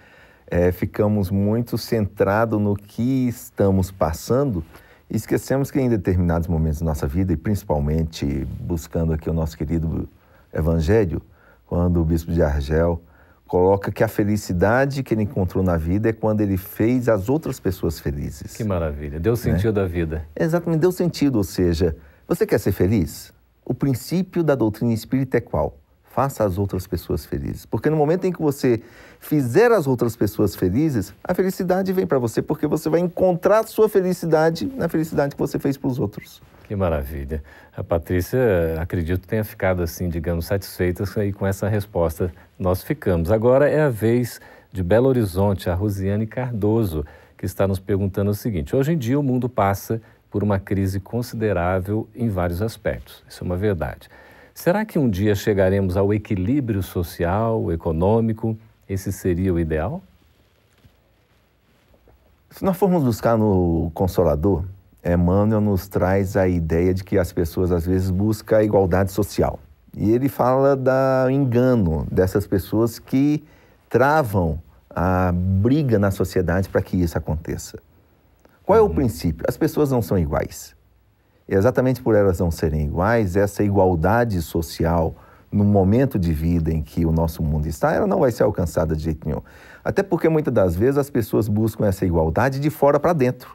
é, 0.47 0.71
ficamos 0.71 1.31
muito 1.31 1.77
centrados 1.77 2.61
no 2.61 2.77
que 2.77 3.29
estamos 3.29 3.91
passando 3.91 4.65
e 5.11 5.17
esquecemos 5.17 5.71
que 5.71 5.81
em 5.81 5.89
determinados 5.89 6.49
momentos 6.49 6.81
da 6.81 6.87
nossa 6.87 7.07
vida, 7.07 7.33
e 7.33 7.37
principalmente 7.37 8.47
buscando 8.61 9.13
aqui 9.13 9.29
o 9.29 9.33
nosso 9.33 9.57
querido 9.59 10.09
Evangelho, 10.53 11.21
quando 11.67 12.01
o 12.01 12.05
bispo 12.05 12.33
de 12.33 12.43
Argel 12.43 13.03
coloca 13.47 13.93
que 13.93 14.03
a 14.03 14.09
felicidade 14.09 15.03
que 15.03 15.13
ele 15.13 15.25
encontrou 15.25 15.63
na 15.63 15.77
vida 15.77 16.09
é 16.09 16.13
quando 16.13 16.41
ele 16.41 16.57
fez 16.57 17.09
as 17.09 17.29
outras 17.29 17.61
pessoas 17.61 18.01
felizes. 18.01 18.57
Que 18.57 18.65
maravilha, 18.65 19.21
deu 19.21 19.37
sentido 19.37 19.79
né? 19.79 19.83
à 19.83 19.87
vida. 19.87 20.25
Exatamente, 20.35 20.81
deu 20.81 20.93
sentido, 20.93 21.37
ou 21.37 21.45
seja, 21.45 21.95
Você 22.27 22.47
quer 22.47 22.59
ser 22.59 22.73
feliz? 22.73 23.33
O 23.65 23.75
princípio 23.75 24.43
da 24.43 24.55
doutrina 24.55 24.93
espírita 24.93 25.39
é 25.39 25.41
qual? 25.41 25.79
Faça 26.05 26.45
as 26.45 26.59
outras 26.59 26.87
pessoas 26.87 27.25
felizes. 27.25 27.65
Porque 27.65 27.89
no 27.89 27.97
momento 27.97 28.27
em 28.27 28.33
que 28.33 28.43
você 28.43 28.83
fizer 29.19 29.73
as 29.73 29.87
outras 29.87 30.15
pessoas 30.15 30.55
felizes, 30.55 31.15
a 31.25 31.33
felicidade 31.33 31.93
vem 31.93 32.07
para 32.07 32.19
você, 32.19 32.43
porque 32.43 32.67
você 32.67 32.91
vai 32.91 33.01
encontrar 33.01 33.67
sua 33.67 33.89
felicidade 33.89 34.67
na 34.67 34.89
felicidade 34.89 35.35
que 35.35 35.41
você 35.41 35.59
fez 35.59 35.79
para 35.79 35.89
os 35.89 35.99
outros. 35.99 36.43
Que 36.65 36.77
maravilha. 36.77 37.43
A 37.77 37.83
Patrícia, 37.83 38.41
acredito, 38.81 39.27
tenha 39.27 39.45
ficado 39.45 39.83
assim, 39.83 40.09
digamos, 40.09 40.47
satisfeita 40.47 41.05
aí 41.17 41.33
com 41.33 41.47
essa 41.47 41.69
resposta. 41.69 42.33
Nós 42.59 42.83
ficamos. 42.83 43.31
Agora 43.31 43.69
é 43.69 43.83
a 43.83 43.89
vez 43.89 44.41
de 44.71 44.83
Belo 44.83 45.09
Horizonte, 45.09 45.71
a 45.71 45.75
Rosiane 45.75 46.27
Cardoso, 46.27 47.05
que 47.37 47.47
está 47.47 47.67
nos 47.67 47.79
perguntando 47.79 48.31
o 48.31 48.35
seguinte: 48.35 48.75
hoje 48.75 48.93
em 48.93 48.99
dia 48.99 49.19
o 49.19 49.23
mundo 49.23 49.49
passa 49.49 50.01
por 50.33 50.43
uma 50.43 50.59
crise 50.59 50.99
considerável 50.99 52.09
em 52.17 52.31
vários 52.31 52.63
aspectos. 52.63 53.23
Isso 53.29 53.45
é 53.45 53.47
uma 53.47 53.57
verdade. 53.57 54.09
Será 54.55 54.83
que 54.85 54.99
um 54.99 55.09
dia 55.09 55.35
chegaremos 55.35 55.95
ao 55.95 56.13
equilíbrio 56.13 56.83
social, 56.83 57.71
econômico? 57.71 58.57
Esse 58.89 59.13
seria 59.13 59.53
o 59.53 59.61
ideal? 59.61 60.03
Se 62.51 62.65
nós 62.65 62.77
formos 62.77 63.05
buscar 63.05 63.37
no 63.37 63.91
Consolador, 63.95 64.65
Emmanuel 65.05 65.61
nos 65.61 65.87
traz 65.87 66.37
a 66.37 66.49
ideia 66.49 66.95
de 66.95 67.05
que 67.05 67.19
as 67.19 67.33
pessoas 67.33 67.71
às 67.71 67.87
vezes 67.87 68.11
buscam 68.11 68.57
a 68.57 68.65
igualdade 68.65 69.13
social. 69.13 69.59
E 69.95 70.13
ele 70.13 70.29
fala 70.29 70.75
do 70.75 71.31
engano 71.31 72.07
dessas 72.11 72.47
pessoas 72.47 72.99
que 72.99 73.45
travam 73.91 74.59
a 74.89 75.31
briga 75.33 75.99
na 75.99 76.11
sociedade 76.11 76.69
para 76.69 76.81
que 76.81 76.97
isso 76.97 77.19
aconteça. 77.19 77.79
Qual 78.65 78.79
é 78.79 78.81
o 78.81 78.91
princípio? 78.91 79.45
As 79.49 79.57
pessoas 79.57 79.91
não 79.91 80.01
são 80.01 80.19
iguais. 80.19 80.75
E 81.49 81.55
exatamente 81.55 82.01
por 82.01 82.15
elas 82.15 82.39
não 82.39 82.51
serem 82.51 82.85
iguais, 82.85 83.37
essa 83.37 83.63
igualdade 83.63 84.41
social 84.41 85.15
no 85.51 85.65
momento 85.65 86.19
de 86.19 86.33
vida 86.33 86.73
em 86.73 86.83
que 86.83 87.05
o 87.05 87.13
nosso 87.13 87.43
mundo 87.43 87.67
está, 87.67 87.93
ela 87.93 88.07
não 88.07 88.21
vai 88.21 88.33
ser 88.33 88.43
alcançada 88.43 88.97
de 88.97 89.03
jeito 89.03 89.29
nenhum. 89.29 89.43
Até 89.85 90.03
porque 90.03 90.29
muitas 90.29 90.55
das 90.55 90.75
vezes 90.75 90.97
as 90.97 91.11
pessoas 91.11 91.47
buscam 91.47 91.87
essa 91.87 92.07
igualdade 92.07 92.59
de 92.59 92.71
fora 92.71 92.99
para 92.99 93.13
dentro. 93.13 93.55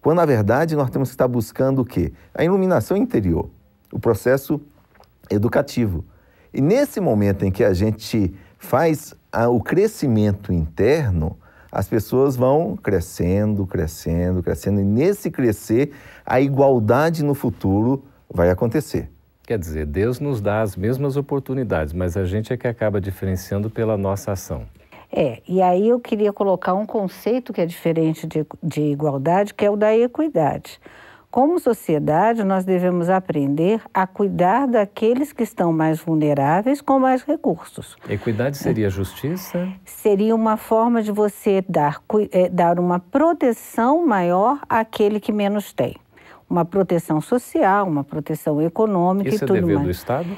Quando 0.00 0.16
na 0.16 0.24
verdade 0.24 0.74
nós 0.74 0.88
temos 0.88 1.10
que 1.10 1.14
estar 1.14 1.28
buscando 1.28 1.82
o 1.82 1.84
quê? 1.84 2.12
A 2.34 2.42
iluminação 2.42 2.96
interior, 2.96 3.50
o 3.92 3.98
processo 3.98 4.58
educativo. 5.28 6.04
E 6.54 6.60
nesse 6.60 7.00
momento 7.00 7.44
em 7.44 7.52
que 7.52 7.62
a 7.62 7.74
gente 7.74 8.34
faz 8.58 9.14
a, 9.30 9.48
o 9.48 9.60
crescimento 9.60 10.52
interno, 10.52 11.36
as 11.70 11.88
pessoas 11.88 12.36
vão 12.36 12.76
crescendo, 12.76 13.66
crescendo, 13.66 14.42
crescendo, 14.42 14.80
e 14.80 14.84
nesse 14.84 15.30
crescer, 15.30 15.92
a 16.24 16.40
igualdade 16.40 17.24
no 17.24 17.34
futuro 17.34 18.04
vai 18.32 18.50
acontecer. 18.50 19.08
Quer 19.44 19.58
dizer, 19.58 19.86
Deus 19.86 20.20
nos 20.20 20.40
dá 20.40 20.62
as 20.62 20.76
mesmas 20.76 21.16
oportunidades, 21.16 21.92
mas 21.92 22.16
a 22.16 22.24
gente 22.24 22.52
é 22.52 22.56
que 22.56 22.68
acaba 22.68 23.00
diferenciando 23.00 23.68
pela 23.68 23.96
nossa 23.96 24.32
ação. 24.32 24.64
É, 25.12 25.42
e 25.48 25.60
aí 25.60 25.88
eu 25.88 25.98
queria 25.98 26.32
colocar 26.32 26.74
um 26.74 26.86
conceito 26.86 27.52
que 27.52 27.60
é 27.60 27.66
diferente 27.66 28.26
de, 28.28 28.46
de 28.62 28.80
igualdade, 28.80 29.52
que 29.52 29.64
é 29.64 29.70
o 29.70 29.76
da 29.76 29.96
equidade. 29.96 30.80
Como 31.30 31.60
sociedade, 31.60 32.42
nós 32.42 32.64
devemos 32.64 33.08
aprender 33.08 33.80
a 33.94 34.04
cuidar 34.04 34.66
daqueles 34.66 35.32
que 35.32 35.44
estão 35.44 35.72
mais 35.72 36.00
vulneráveis 36.00 36.80
com 36.80 36.98
mais 36.98 37.22
recursos. 37.22 37.96
Equidade 38.08 38.56
seria 38.56 38.90
justiça? 38.90 39.68
Seria 39.84 40.34
uma 40.34 40.56
forma 40.56 41.00
de 41.00 41.12
você 41.12 41.64
dar, 41.68 42.02
é, 42.32 42.48
dar 42.48 42.80
uma 42.80 42.98
proteção 42.98 44.04
maior 44.04 44.58
àquele 44.68 45.20
que 45.20 45.30
menos 45.30 45.72
tem. 45.72 45.94
Uma 46.48 46.64
proteção 46.64 47.20
social, 47.20 47.86
uma 47.86 48.02
proteção 48.02 48.60
econômica 48.60 49.28
Isso 49.28 49.44
e 49.44 49.46
tudo 49.46 49.52
mais. 49.52 49.62
Isso 49.62 49.68
é 49.68 49.68
dever 49.68 49.74
mais. 49.76 49.86
do 49.86 49.90
Estado? 49.92 50.28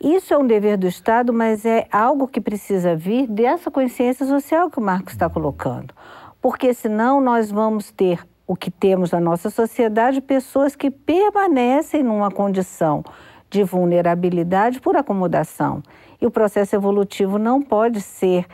Isso 0.00 0.32
é 0.32 0.38
um 0.38 0.46
dever 0.46 0.78
do 0.78 0.86
Estado, 0.86 1.34
mas 1.34 1.66
é 1.66 1.86
algo 1.92 2.26
que 2.26 2.40
precisa 2.40 2.96
vir 2.96 3.26
dessa 3.26 3.70
consciência 3.70 4.24
social 4.24 4.70
que 4.70 4.78
o 4.78 4.82
Marcos 4.82 5.12
está 5.12 5.28
colocando. 5.28 5.92
Porque 6.40 6.72
senão 6.72 7.20
nós 7.20 7.50
vamos 7.50 7.90
ter 7.90 8.20
o 8.46 8.54
que 8.54 8.70
temos 8.70 9.10
na 9.10 9.20
nossa 9.20 9.50
sociedade, 9.50 10.20
pessoas 10.20 10.76
que 10.76 10.90
permanecem 10.90 12.02
numa 12.02 12.30
condição 12.30 13.02
de 13.48 13.62
vulnerabilidade 13.62 14.80
por 14.80 14.96
acomodação. 14.96 15.82
E 16.20 16.26
o 16.26 16.30
processo 16.30 16.74
evolutivo 16.74 17.38
não 17.38 17.62
pode 17.62 18.00
ser 18.00 18.46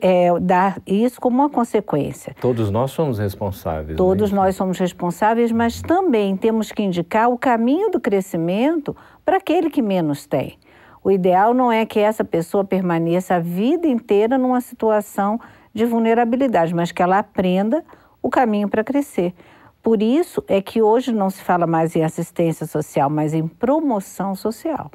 é, 0.00 0.38
dar 0.40 0.80
isso 0.86 1.20
como 1.20 1.38
uma 1.38 1.48
consequência. 1.48 2.34
Todos 2.40 2.70
nós 2.70 2.90
somos 2.90 3.18
responsáveis. 3.18 3.96
Todos 3.96 4.30
né? 4.30 4.36
nós 4.36 4.56
somos 4.56 4.78
responsáveis, 4.78 5.50
mas 5.50 5.80
também 5.80 6.36
temos 6.36 6.70
que 6.70 6.82
indicar 6.82 7.30
o 7.30 7.38
caminho 7.38 7.90
do 7.90 8.00
crescimento 8.00 8.94
para 9.24 9.38
aquele 9.38 9.70
que 9.70 9.82
menos 9.82 10.26
tem. 10.26 10.58
O 11.02 11.10
ideal 11.10 11.52
não 11.52 11.72
é 11.72 11.84
que 11.84 11.98
essa 11.98 12.24
pessoa 12.24 12.64
permaneça 12.64 13.36
a 13.36 13.40
vida 13.40 13.88
inteira 13.88 14.38
numa 14.38 14.60
situação 14.60 15.40
de 15.74 15.84
vulnerabilidade, 15.84 16.74
mas 16.74 16.92
que 16.92 17.02
ela 17.02 17.18
aprenda 17.18 17.82
o 18.22 18.30
caminho 18.30 18.68
para 18.68 18.84
crescer. 18.84 19.34
Por 19.82 20.00
isso 20.00 20.44
é 20.46 20.62
que 20.62 20.80
hoje 20.80 21.12
não 21.12 21.28
se 21.28 21.42
fala 21.42 21.66
mais 21.66 21.96
em 21.96 22.04
assistência 22.04 22.66
social, 22.66 23.10
mas 23.10 23.34
em 23.34 23.48
promoção 23.48 24.34
social, 24.34 24.90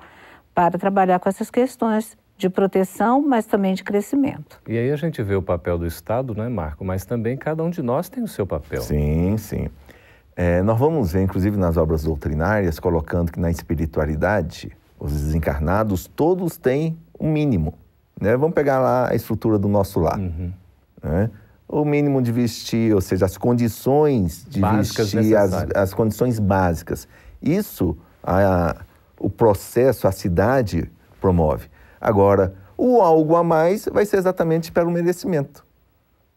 para 0.56 0.78
trabalhar 0.78 1.20
com 1.20 1.28
essas 1.28 1.52
questões 1.52 2.18
de 2.38 2.50
proteção, 2.50 3.22
mas 3.22 3.46
também 3.46 3.74
de 3.74 3.84
crescimento. 3.84 4.62
E 4.68 4.78
aí 4.78 4.92
a 4.92 4.96
gente 4.96 5.22
vê 5.24 5.36
o 5.36 5.42
papel 5.42 5.78
do 5.78 5.86
Estado, 5.86 6.34
não 6.34 6.44
é, 6.44 6.50
Marco? 6.50 6.86
Mas 6.86 7.04
também 7.04 7.36
cada 7.36 7.63
um 7.63 7.70
de 7.70 7.82
nós 7.82 8.10
tem 8.10 8.24
o 8.24 8.28
seu 8.28 8.46
papel. 8.46 8.82
Sim, 8.82 9.36
sim. 9.38 9.68
É, 10.36 10.62
nós 10.62 10.78
vamos 10.78 11.12
ver, 11.12 11.24
inclusive 11.24 11.58
nas 11.58 11.78
obras 11.78 12.04
doutrinárias, 12.04 12.80
colocando 12.80 13.32
que 13.32 13.40
na 13.40 13.50
espiritualidade, 13.50 14.72
os 15.00 15.12
desencarnados 15.12 16.06
todos 16.08 16.58
têm 16.58 16.96
um 17.20 17.32
mínimo. 17.32 17.74
Né? 18.22 18.38
Vamos 18.38 18.54
pegar 18.54 18.80
lá 18.80 19.10
a 19.10 19.16
estrutura 19.16 19.58
do 19.58 19.68
nosso 19.68 20.00
lar. 20.00 20.20
Uhum. 20.20 20.54
Né? 21.04 21.32
O 21.67 21.84
mínimo 21.84 22.21
de 22.21 22.32
vestir, 22.32 22.93
ou 22.93 23.01
seja, 23.01 23.25
as 23.25 23.38
condições 23.38 24.45
de 24.47 24.60
básicas 24.60 25.12
vestir, 25.12 25.36
as, 25.36 25.53
as, 25.75 25.93
condições 25.93 26.39
básicas. 26.39 27.08
Isso 27.41 27.97
a, 28.23 28.77
o 29.19 29.30
processo, 29.30 30.08
a 30.08 30.12
cidade 30.12 30.89
promove. 31.19 31.67
Agora, 31.99 32.53
o 32.77 33.01
algo 33.01 33.36
a 33.36 33.43
mais 33.43 33.86
vai 33.91 34.06
ser 34.06 34.17
exatamente 34.17 34.71
pelo 34.71 34.91
merecimento. 34.91 35.65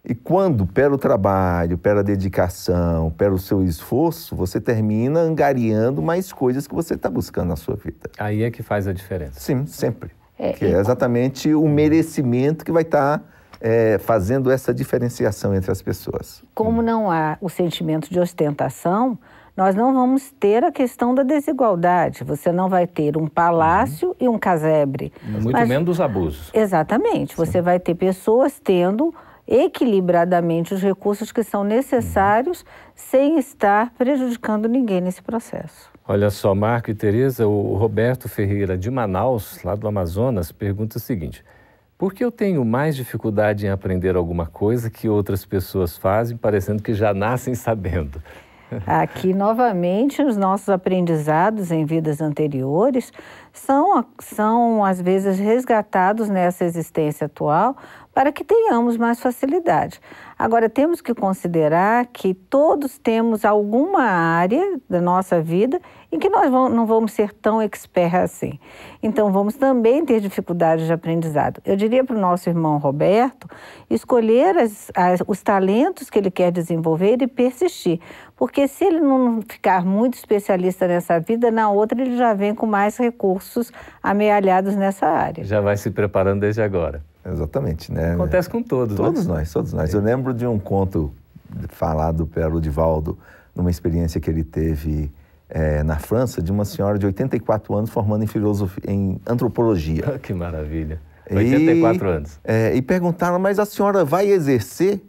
E 0.02 0.14
quando, 0.14 0.66
pelo 0.66 0.96
trabalho, 0.96 1.76
pela 1.76 2.02
dedicação, 2.02 3.10
pelo 3.10 3.38
seu 3.38 3.62
esforço, 3.62 4.34
você 4.34 4.58
termina 4.58 5.20
angariando 5.20 6.00
mais 6.00 6.32
coisas 6.32 6.66
que 6.66 6.74
você 6.74 6.94
está 6.94 7.10
buscando 7.10 7.48
na 7.48 7.56
sua 7.56 7.76
vida. 7.76 8.10
Aí 8.18 8.42
é 8.42 8.50
que 8.50 8.62
faz 8.62 8.88
a 8.88 8.94
diferença. 8.94 9.38
Sim, 9.38 9.66
sempre. 9.66 10.10
É, 10.38 10.54
que 10.54 10.64
é 10.64 10.80
exatamente 10.80 11.52
o 11.52 11.68
merecimento 11.68 12.64
que 12.64 12.72
vai 12.72 12.82
estar 12.82 13.18
tá 13.18 13.24
é, 13.61 13.99
fazendo 13.99 14.51
essa 14.51 14.73
diferenciação 14.73 15.55
entre 15.55 15.70
as 15.70 15.83
pessoas. 15.83 16.42
Como 16.55 16.83
não 16.83 17.11
há 17.11 17.37
o 17.40 17.49
sentimento 17.49 18.09
de 18.11 18.18
ostentação, 18.18 19.18
nós 19.57 19.75
não 19.75 19.92
vamos 19.92 20.33
ter 20.40 20.64
a 20.64 20.73
questão 20.73 21.14
da 21.14 21.23
desigualdade. 21.23 22.25
Você 22.25 22.51
não 22.51 22.68
vai 22.68 22.87
ter 22.87 23.16
um 23.16 23.27
palácio 23.27 24.09
uhum. 24.09 24.14
e 24.20 24.29
um 24.29 24.38
casebre. 24.38 25.12
Muito 25.23 25.53
Mas, 25.53 25.68
menos 25.68 25.85
dos 25.85 26.01
abusos. 26.01 26.51
Exatamente. 26.55 27.35
Sim. 27.35 27.37
Você 27.37 27.61
vai 27.61 27.79
ter 27.79 27.94
pessoas 27.94 28.59
tendo 28.59 29.14
equilibradamente 29.46 30.73
os 30.73 30.81
recursos 30.81 31.33
que 31.33 31.42
são 31.42 31.64
necessários 31.64 32.61
uhum. 32.61 32.66
sem 32.94 33.38
estar 33.38 33.92
prejudicando 33.99 34.68
ninguém 34.68 35.01
nesse 35.01 35.20
processo. 35.20 35.90
Olha 36.07 36.31
só, 36.31 36.55
Marco 36.55 36.90
e 36.90 36.94
Tereza, 36.94 37.46
o 37.46 37.75
Roberto 37.75 38.29
Ferreira 38.29 38.79
de 38.79 38.90
Manaus, 38.90 39.62
lá 39.62 39.75
do 39.75 39.87
Amazonas, 39.87 40.51
pergunta 40.51 40.96
o 40.96 41.01
seguinte: 41.01 41.44
por 42.00 42.14
que 42.14 42.24
eu 42.24 42.32
tenho 42.32 42.64
mais 42.64 42.96
dificuldade 42.96 43.66
em 43.66 43.68
aprender 43.68 44.16
alguma 44.16 44.46
coisa 44.46 44.88
que 44.88 45.06
outras 45.06 45.44
pessoas 45.44 45.98
fazem, 45.98 46.34
parecendo 46.34 46.82
que 46.82 46.94
já 46.94 47.12
nascem 47.12 47.54
sabendo? 47.54 48.22
Aqui, 48.86 49.34
novamente, 49.34 50.22
os 50.22 50.34
nossos 50.34 50.70
aprendizados 50.70 51.70
em 51.70 51.84
vidas 51.84 52.22
anteriores 52.22 53.12
são, 53.52 54.02
são, 54.18 54.82
às 54.82 54.98
vezes, 54.98 55.38
resgatados 55.38 56.30
nessa 56.30 56.64
existência 56.64 57.26
atual 57.26 57.76
para 58.14 58.32
que 58.32 58.44
tenhamos 58.44 58.96
mais 58.96 59.20
facilidade. 59.20 60.00
Agora, 60.40 60.70
temos 60.70 61.03
que 61.03 61.12
considerar 61.12 62.07
que 62.07 62.33
todos 62.33 62.96
temos 62.96 63.44
alguma 63.44 64.05
área 64.05 64.81
da 64.88 64.98
nossa 64.98 65.38
vida 65.38 65.79
em 66.11 66.18
que 66.18 66.31
nós 66.31 66.50
não 66.50 66.87
vamos 66.87 67.12
ser 67.12 67.35
tão 67.35 67.61
experts 67.61 68.14
assim. 68.14 68.59
Então, 69.03 69.31
vamos 69.31 69.57
também 69.57 70.03
ter 70.03 70.18
dificuldades 70.18 70.87
de 70.87 70.92
aprendizado. 70.94 71.61
Eu 71.62 71.76
diria 71.76 72.03
para 72.03 72.16
o 72.16 72.18
nosso 72.18 72.48
irmão 72.48 72.79
Roberto 72.79 73.46
escolher 73.90 74.57
as, 74.57 74.90
as, 74.96 75.22
os 75.26 75.42
talentos 75.42 76.09
que 76.09 76.18
ele 76.18 76.31
quer 76.31 76.50
desenvolver 76.50 77.20
e 77.20 77.26
persistir. 77.26 78.00
Porque 78.35 78.66
se 78.66 78.87
ele 78.87 79.00
não 79.00 79.42
ficar 79.42 79.85
muito 79.85 80.14
especialista 80.14 80.88
nessa 80.88 81.20
vida, 81.20 81.50
na 81.50 81.68
outra 81.70 82.00
ele 82.00 82.16
já 82.16 82.33
vem 82.33 82.55
com 82.55 82.64
mais 82.64 82.96
recursos 82.96 83.70
amealhados 84.03 84.74
nessa 84.74 85.07
área. 85.07 85.44
Já 85.44 85.61
vai 85.61 85.76
se 85.76 85.90
preparando 85.90 86.40
desde 86.40 86.62
agora. 86.62 87.10
Exatamente, 87.24 87.92
né? 87.92 88.14
Acontece 88.14 88.48
com 88.48 88.62
todos, 88.62 88.98
né? 88.98 89.04
Todos 89.04 89.26
né? 89.26 89.35
nós, 89.35 89.52
todos 89.52 89.72
nós. 89.72 89.92
Eu 89.92 90.00
lembro 90.00 90.33
de 90.33 90.46
um 90.46 90.59
conto 90.59 91.12
falado 91.68 92.26
pelo 92.26 92.61
Divaldo, 92.61 93.18
numa 93.54 93.70
experiência 93.70 94.20
que 94.20 94.30
ele 94.30 94.44
teve 94.44 95.12
é, 95.48 95.83
na 95.83 95.98
França 95.98 96.40
de 96.40 96.52
uma 96.52 96.64
senhora 96.64 96.98
de 96.98 97.06
84 97.06 97.74
anos 97.74 97.90
formando 97.90 98.22
em 98.22 98.26
filosofia, 98.26 98.83
em 98.87 99.20
antropologia. 99.26 100.18
que 100.22 100.33
maravilha. 100.33 101.00
84 101.30 102.06
e, 102.06 102.11
anos. 102.11 102.40
É, 102.42 102.74
e 102.74 102.83
perguntaram, 102.83 103.38
mas 103.38 103.59
a 103.59 103.64
senhora 103.64 104.04
vai 104.04 104.28
exercer? 104.28 105.00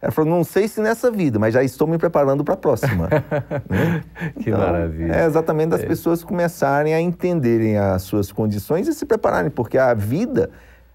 Ela 0.00 0.10
falou, 0.10 0.28
não 0.28 0.42
sei 0.42 0.66
se 0.66 0.80
nessa 0.80 1.12
vida, 1.12 1.38
mas 1.38 1.54
já 1.54 1.62
estou 1.62 1.86
me 1.86 1.96
preparando 1.96 2.42
para 2.42 2.54
a 2.54 2.56
próxima. 2.56 3.08
né? 3.70 4.02
Que 4.40 4.50
então, 4.50 4.58
maravilha. 4.58 5.12
É 5.12 5.26
exatamente 5.26 5.70
das 5.70 5.82
é. 5.82 5.86
pessoas 5.86 6.24
começarem 6.24 6.92
a 6.92 7.00
entenderem 7.00 7.78
as 7.78 8.02
suas 8.02 8.32
condições 8.32 8.88
e 8.88 8.92
se 8.92 9.06
prepararem, 9.06 9.50
porque 9.50 9.78
a 9.78 9.94
vida 9.94 10.50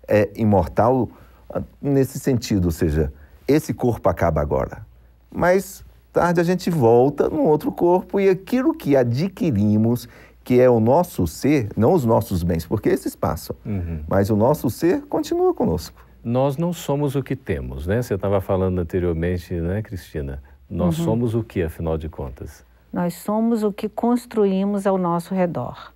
é 0.08 0.30
imortal 0.36 1.10
nesse 1.82 2.20
sentido, 2.20 2.66
ou 2.66 2.72
seja, 2.72 3.12
esse 3.48 3.74
corpo 3.74 4.10
acaba 4.10 4.42
agora. 4.42 4.86
Mas 5.32 5.84
tarde 6.12 6.42
a 6.42 6.44
gente 6.44 6.70
volta 6.70 7.30
num 7.30 7.46
outro 7.46 7.72
corpo 7.72 8.20
e 8.20 8.30
aquilo 8.30 8.74
que 8.74 8.96
adquirimos, 8.96 10.08
que 10.44 10.60
é 10.60 10.70
o 10.70 10.80
nosso 10.80 11.28
ser, 11.28 11.70
não 11.76 11.94
os 11.94 12.06
nossos 12.06 12.44
bens, 12.44 12.66
porque 12.66 12.90
esses 12.90 13.16
passam, 13.16 13.56
uhum. 13.66 14.02
mas 14.08 14.30
o 14.30 14.36
nosso 14.36 14.70
ser 14.70 15.02
continua 15.04 15.54
conosco. 15.54 16.06
Nós 16.24 16.58
não 16.58 16.74
somos 16.74 17.16
o 17.16 17.24
que 17.24 17.36
temos, 17.36 17.88
né? 17.88 18.02
Você 18.02 18.16
estava 18.16 18.42
falando 18.42 18.80
anteriormente, 18.80 19.54
né, 19.54 19.82
Cristina? 19.82 20.42
Nós 20.70 20.98
uhum. 21.00 21.06
somos 21.06 21.36
o 21.36 21.44
que, 21.44 21.64
afinal 21.64 21.98
de 21.98 22.10
contas? 22.10 22.66
Nós 22.92 23.14
somos 23.16 23.64
o 23.64 23.72
que 23.72 23.88
construímos 23.88 24.88
ao 24.88 24.98
nosso 24.98 25.34
redor. 25.34 25.94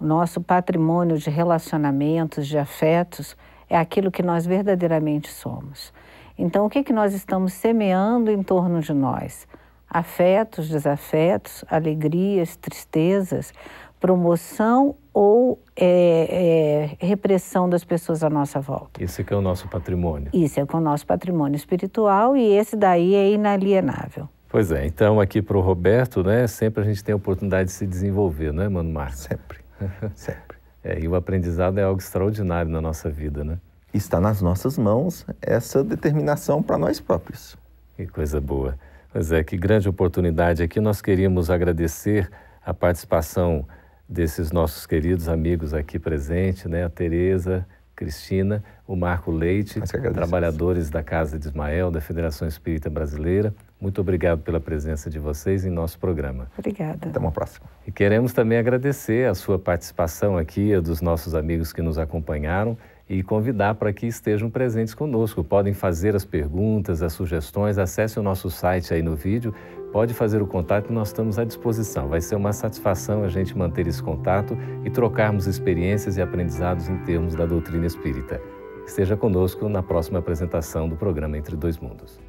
O 0.00 0.04
nosso 0.04 0.40
patrimônio 0.40 1.18
de 1.18 1.28
relacionamentos, 1.28 2.46
de 2.46 2.56
afetos, 2.56 3.36
é 3.68 3.76
aquilo 3.76 4.10
que 4.10 4.22
nós 4.22 4.46
verdadeiramente 4.46 5.28
somos. 5.28 5.92
Então, 6.38 6.64
o 6.64 6.70
que, 6.70 6.82
que 6.82 6.92
nós 6.92 7.12
estamos 7.12 7.52
semeando 7.52 8.30
em 8.30 8.42
torno 8.42 8.80
de 8.80 8.94
nós? 8.94 9.46
Afetos, 9.88 10.68
desafetos, 10.68 11.64
alegrias, 11.68 12.56
tristezas, 12.56 13.52
promoção 14.00 14.96
ou 15.12 15.62
é, 15.76 16.96
é, 17.00 17.06
repressão 17.06 17.68
das 17.68 17.84
pessoas 17.84 18.24
à 18.24 18.30
nossa 18.30 18.58
volta. 18.58 19.04
Isso 19.04 19.20
é 19.20 19.24
que 19.24 19.34
é 19.34 19.36
o 19.36 19.42
nosso 19.42 19.68
patrimônio. 19.68 20.30
Isso 20.32 20.58
é, 20.58 20.62
é 20.62 20.76
o 20.76 20.80
nosso 20.80 21.06
patrimônio 21.06 21.56
espiritual 21.56 22.34
e 22.34 22.42
esse 22.42 22.74
daí 22.74 23.14
é 23.14 23.30
inalienável. 23.30 24.26
Pois 24.48 24.72
é, 24.72 24.86
então 24.86 25.20
aqui 25.20 25.42
para 25.42 25.56
o 25.58 25.60
Roberto, 25.60 26.24
né, 26.24 26.46
sempre 26.46 26.82
a 26.82 26.86
gente 26.86 27.04
tem 27.04 27.12
a 27.12 27.16
oportunidade 27.16 27.68
de 27.68 27.72
se 27.72 27.86
desenvolver, 27.86 28.52
não 28.52 28.62
é, 28.62 28.68
Mano 28.68 28.90
Marcos? 28.90 29.20
Sempre, 29.20 29.60
sempre. 30.14 30.58
É, 30.82 30.98
e 30.98 31.06
o 31.06 31.14
aprendizado 31.14 31.78
é 31.78 31.82
algo 31.82 32.00
extraordinário 32.00 32.70
na 32.70 32.80
nossa 32.80 33.10
vida, 33.10 33.44
né? 33.44 33.58
está 33.92 34.20
nas 34.20 34.40
nossas 34.40 34.78
mãos 34.78 35.26
essa 35.42 35.82
determinação 35.82 36.62
para 36.62 36.78
nós 36.78 37.00
próprios. 37.00 37.56
Que 37.96 38.06
coisa 38.06 38.40
boa. 38.40 38.78
Pois 39.12 39.32
é, 39.32 39.42
que 39.42 39.56
grande 39.56 39.88
oportunidade 39.88 40.62
aqui. 40.62 40.80
Nós 40.80 41.02
queríamos 41.02 41.50
agradecer 41.50 42.30
a 42.64 42.72
participação 42.72 43.66
desses 44.08 44.52
nossos 44.52 44.86
queridos 44.86 45.28
amigos 45.28 45.74
aqui 45.74 45.98
presentes, 45.98 46.64
né? 46.66 46.84
A 46.84 46.88
Tereza, 46.88 47.66
Cristina, 47.94 48.62
o 48.86 48.94
Marco 48.94 49.30
Leite, 49.30 49.80
trabalhadores 50.14 50.88
da 50.88 51.02
Casa 51.02 51.38
de 51.38 51.46
Ismael, 51.46 51.90
da 51.90 52.00
Federação 52.00 52.46
Espírita 52.46 52.88
Brasileira. 52.88 53.52
Muito 53.80 54.00
obrigado 54.00 54.42
pela 54.42 54.60
presença 54.60 55.08
de 55.08 55.18
vocês 55.18 55.64
em 55.64 55.70
nosso 55.70 55.98
programa. 55.98 56.50
Obrigada. 56.58 57.08
Até 57.08 57.18
uma 57.18 57.32
próxima. 57.32 57.66
E 57.86 57.90
queremos 57.90 58.32
também 58.32 58.58
agradecer 58.58 59.26
a 59.26 59.34
sua 59.34 59.58
participação 59.58 60.36
aqui, 60.36 60.74
a 60.74 60.80
dos 60.80 61.00
nossos 61.00 61.34
amigos 61.34 61.72
que 61.72 61.80
nos 61.80 61.98
acompanharam 61.98 62.76
e 63.08 63.22
convidar 63.22 63.74
para 63.76 63.92
que 63.92 64.06
estejam 64.06 64.50
presentes 64.50 64.94
conosco. 64.94 65.42
Podem 65.42 65.72
fazer 65.72 66.14
as 66.14 66.24
perguntas, 66.24 67.02
as 67.02 67.14
sugestões, 67.14 67.78
acesse 67.78 68.20
o 68.20 68.22
nosso 68.22 68.50
site 68.50 68.92
aí 68.92 69.02
no 69.02 69.16
vídeo, 69.16 69.54
pode 69.92 70.12
fazer 70.12 70.42
o 70.42 70.46
contato, 70.46 70.92
nós 70.92 71.08
estamos 71.08 71.38
à 71.38 71.44
disposição. 71.44 72.06
Vai 72.06 72.20
ser 72.20 72.36
uma 72.36 72.52
satisfação 72.52 73.24
a 73.24 73.28
gente 73.28 73.56
manter 73.56 73.86
esse 73.86 74.02
contato 74.02 74.56
e 74.84 74.90
trocarmos 74.90 75.46
experiências 75.46 76.18
e 76.18 76.22
aprendizados 76.22 76.88
em 76.88 76.98
termos 76.98 77.34
da 77.34 77.46
doutrina 77.46 77.86
espírita. 77.86 78.40
Esteja 78.86 79.16
conosco 79.16 79.68
na 79.68 79.82
próxima 79.82 80.18
apresentação 80.18 80.88
do 80.88 80.96
programa 80.96 81.38
Entre 81.38 81.56
Dois 81.56 81.78
Mundos. 81.78 82.20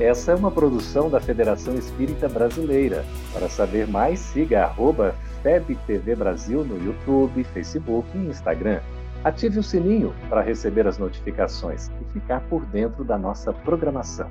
Essa 0.00 0.32
é 0.32 0.34
uma 0.34 0.50
produção 0.50 1.10
da 1.10 1.20
Federação 1.20 1.74
Espírita 1.74 2.28
Brasileira. 2.28 3.04
Para 3.32 3.48
saber 3.48 3.86
mais, 3.86 4.18
siga 4.20 4.64
arroba 4.64 5.14
FEB 5.42 5.76
TV 5.86 6.16
Brasil 6.16 6.64
no 6.64 6.82
YouTube, 6.82 7.44
Facebook 7.44 8.08
e 8.14 8.26
Instagram. 8.26 8.80
Ative 9.22 9.60
o 9.60 9.62
sininho 9.62 10.14
para 10.28 10.40
receber 10.40 10.86
as 10.86 10.98
notificações 10.98 11.90
e 12.00 12.12
ficar 12.12 12.40
por 12.48 12.64
dentro 12.66 13.04
da 13.04 13.16
nossa 13.16 13.52
programação. 13.52 14.28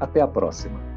Até 0.00 0.20
a 0.20 0.26
próxima! 0.26 0.93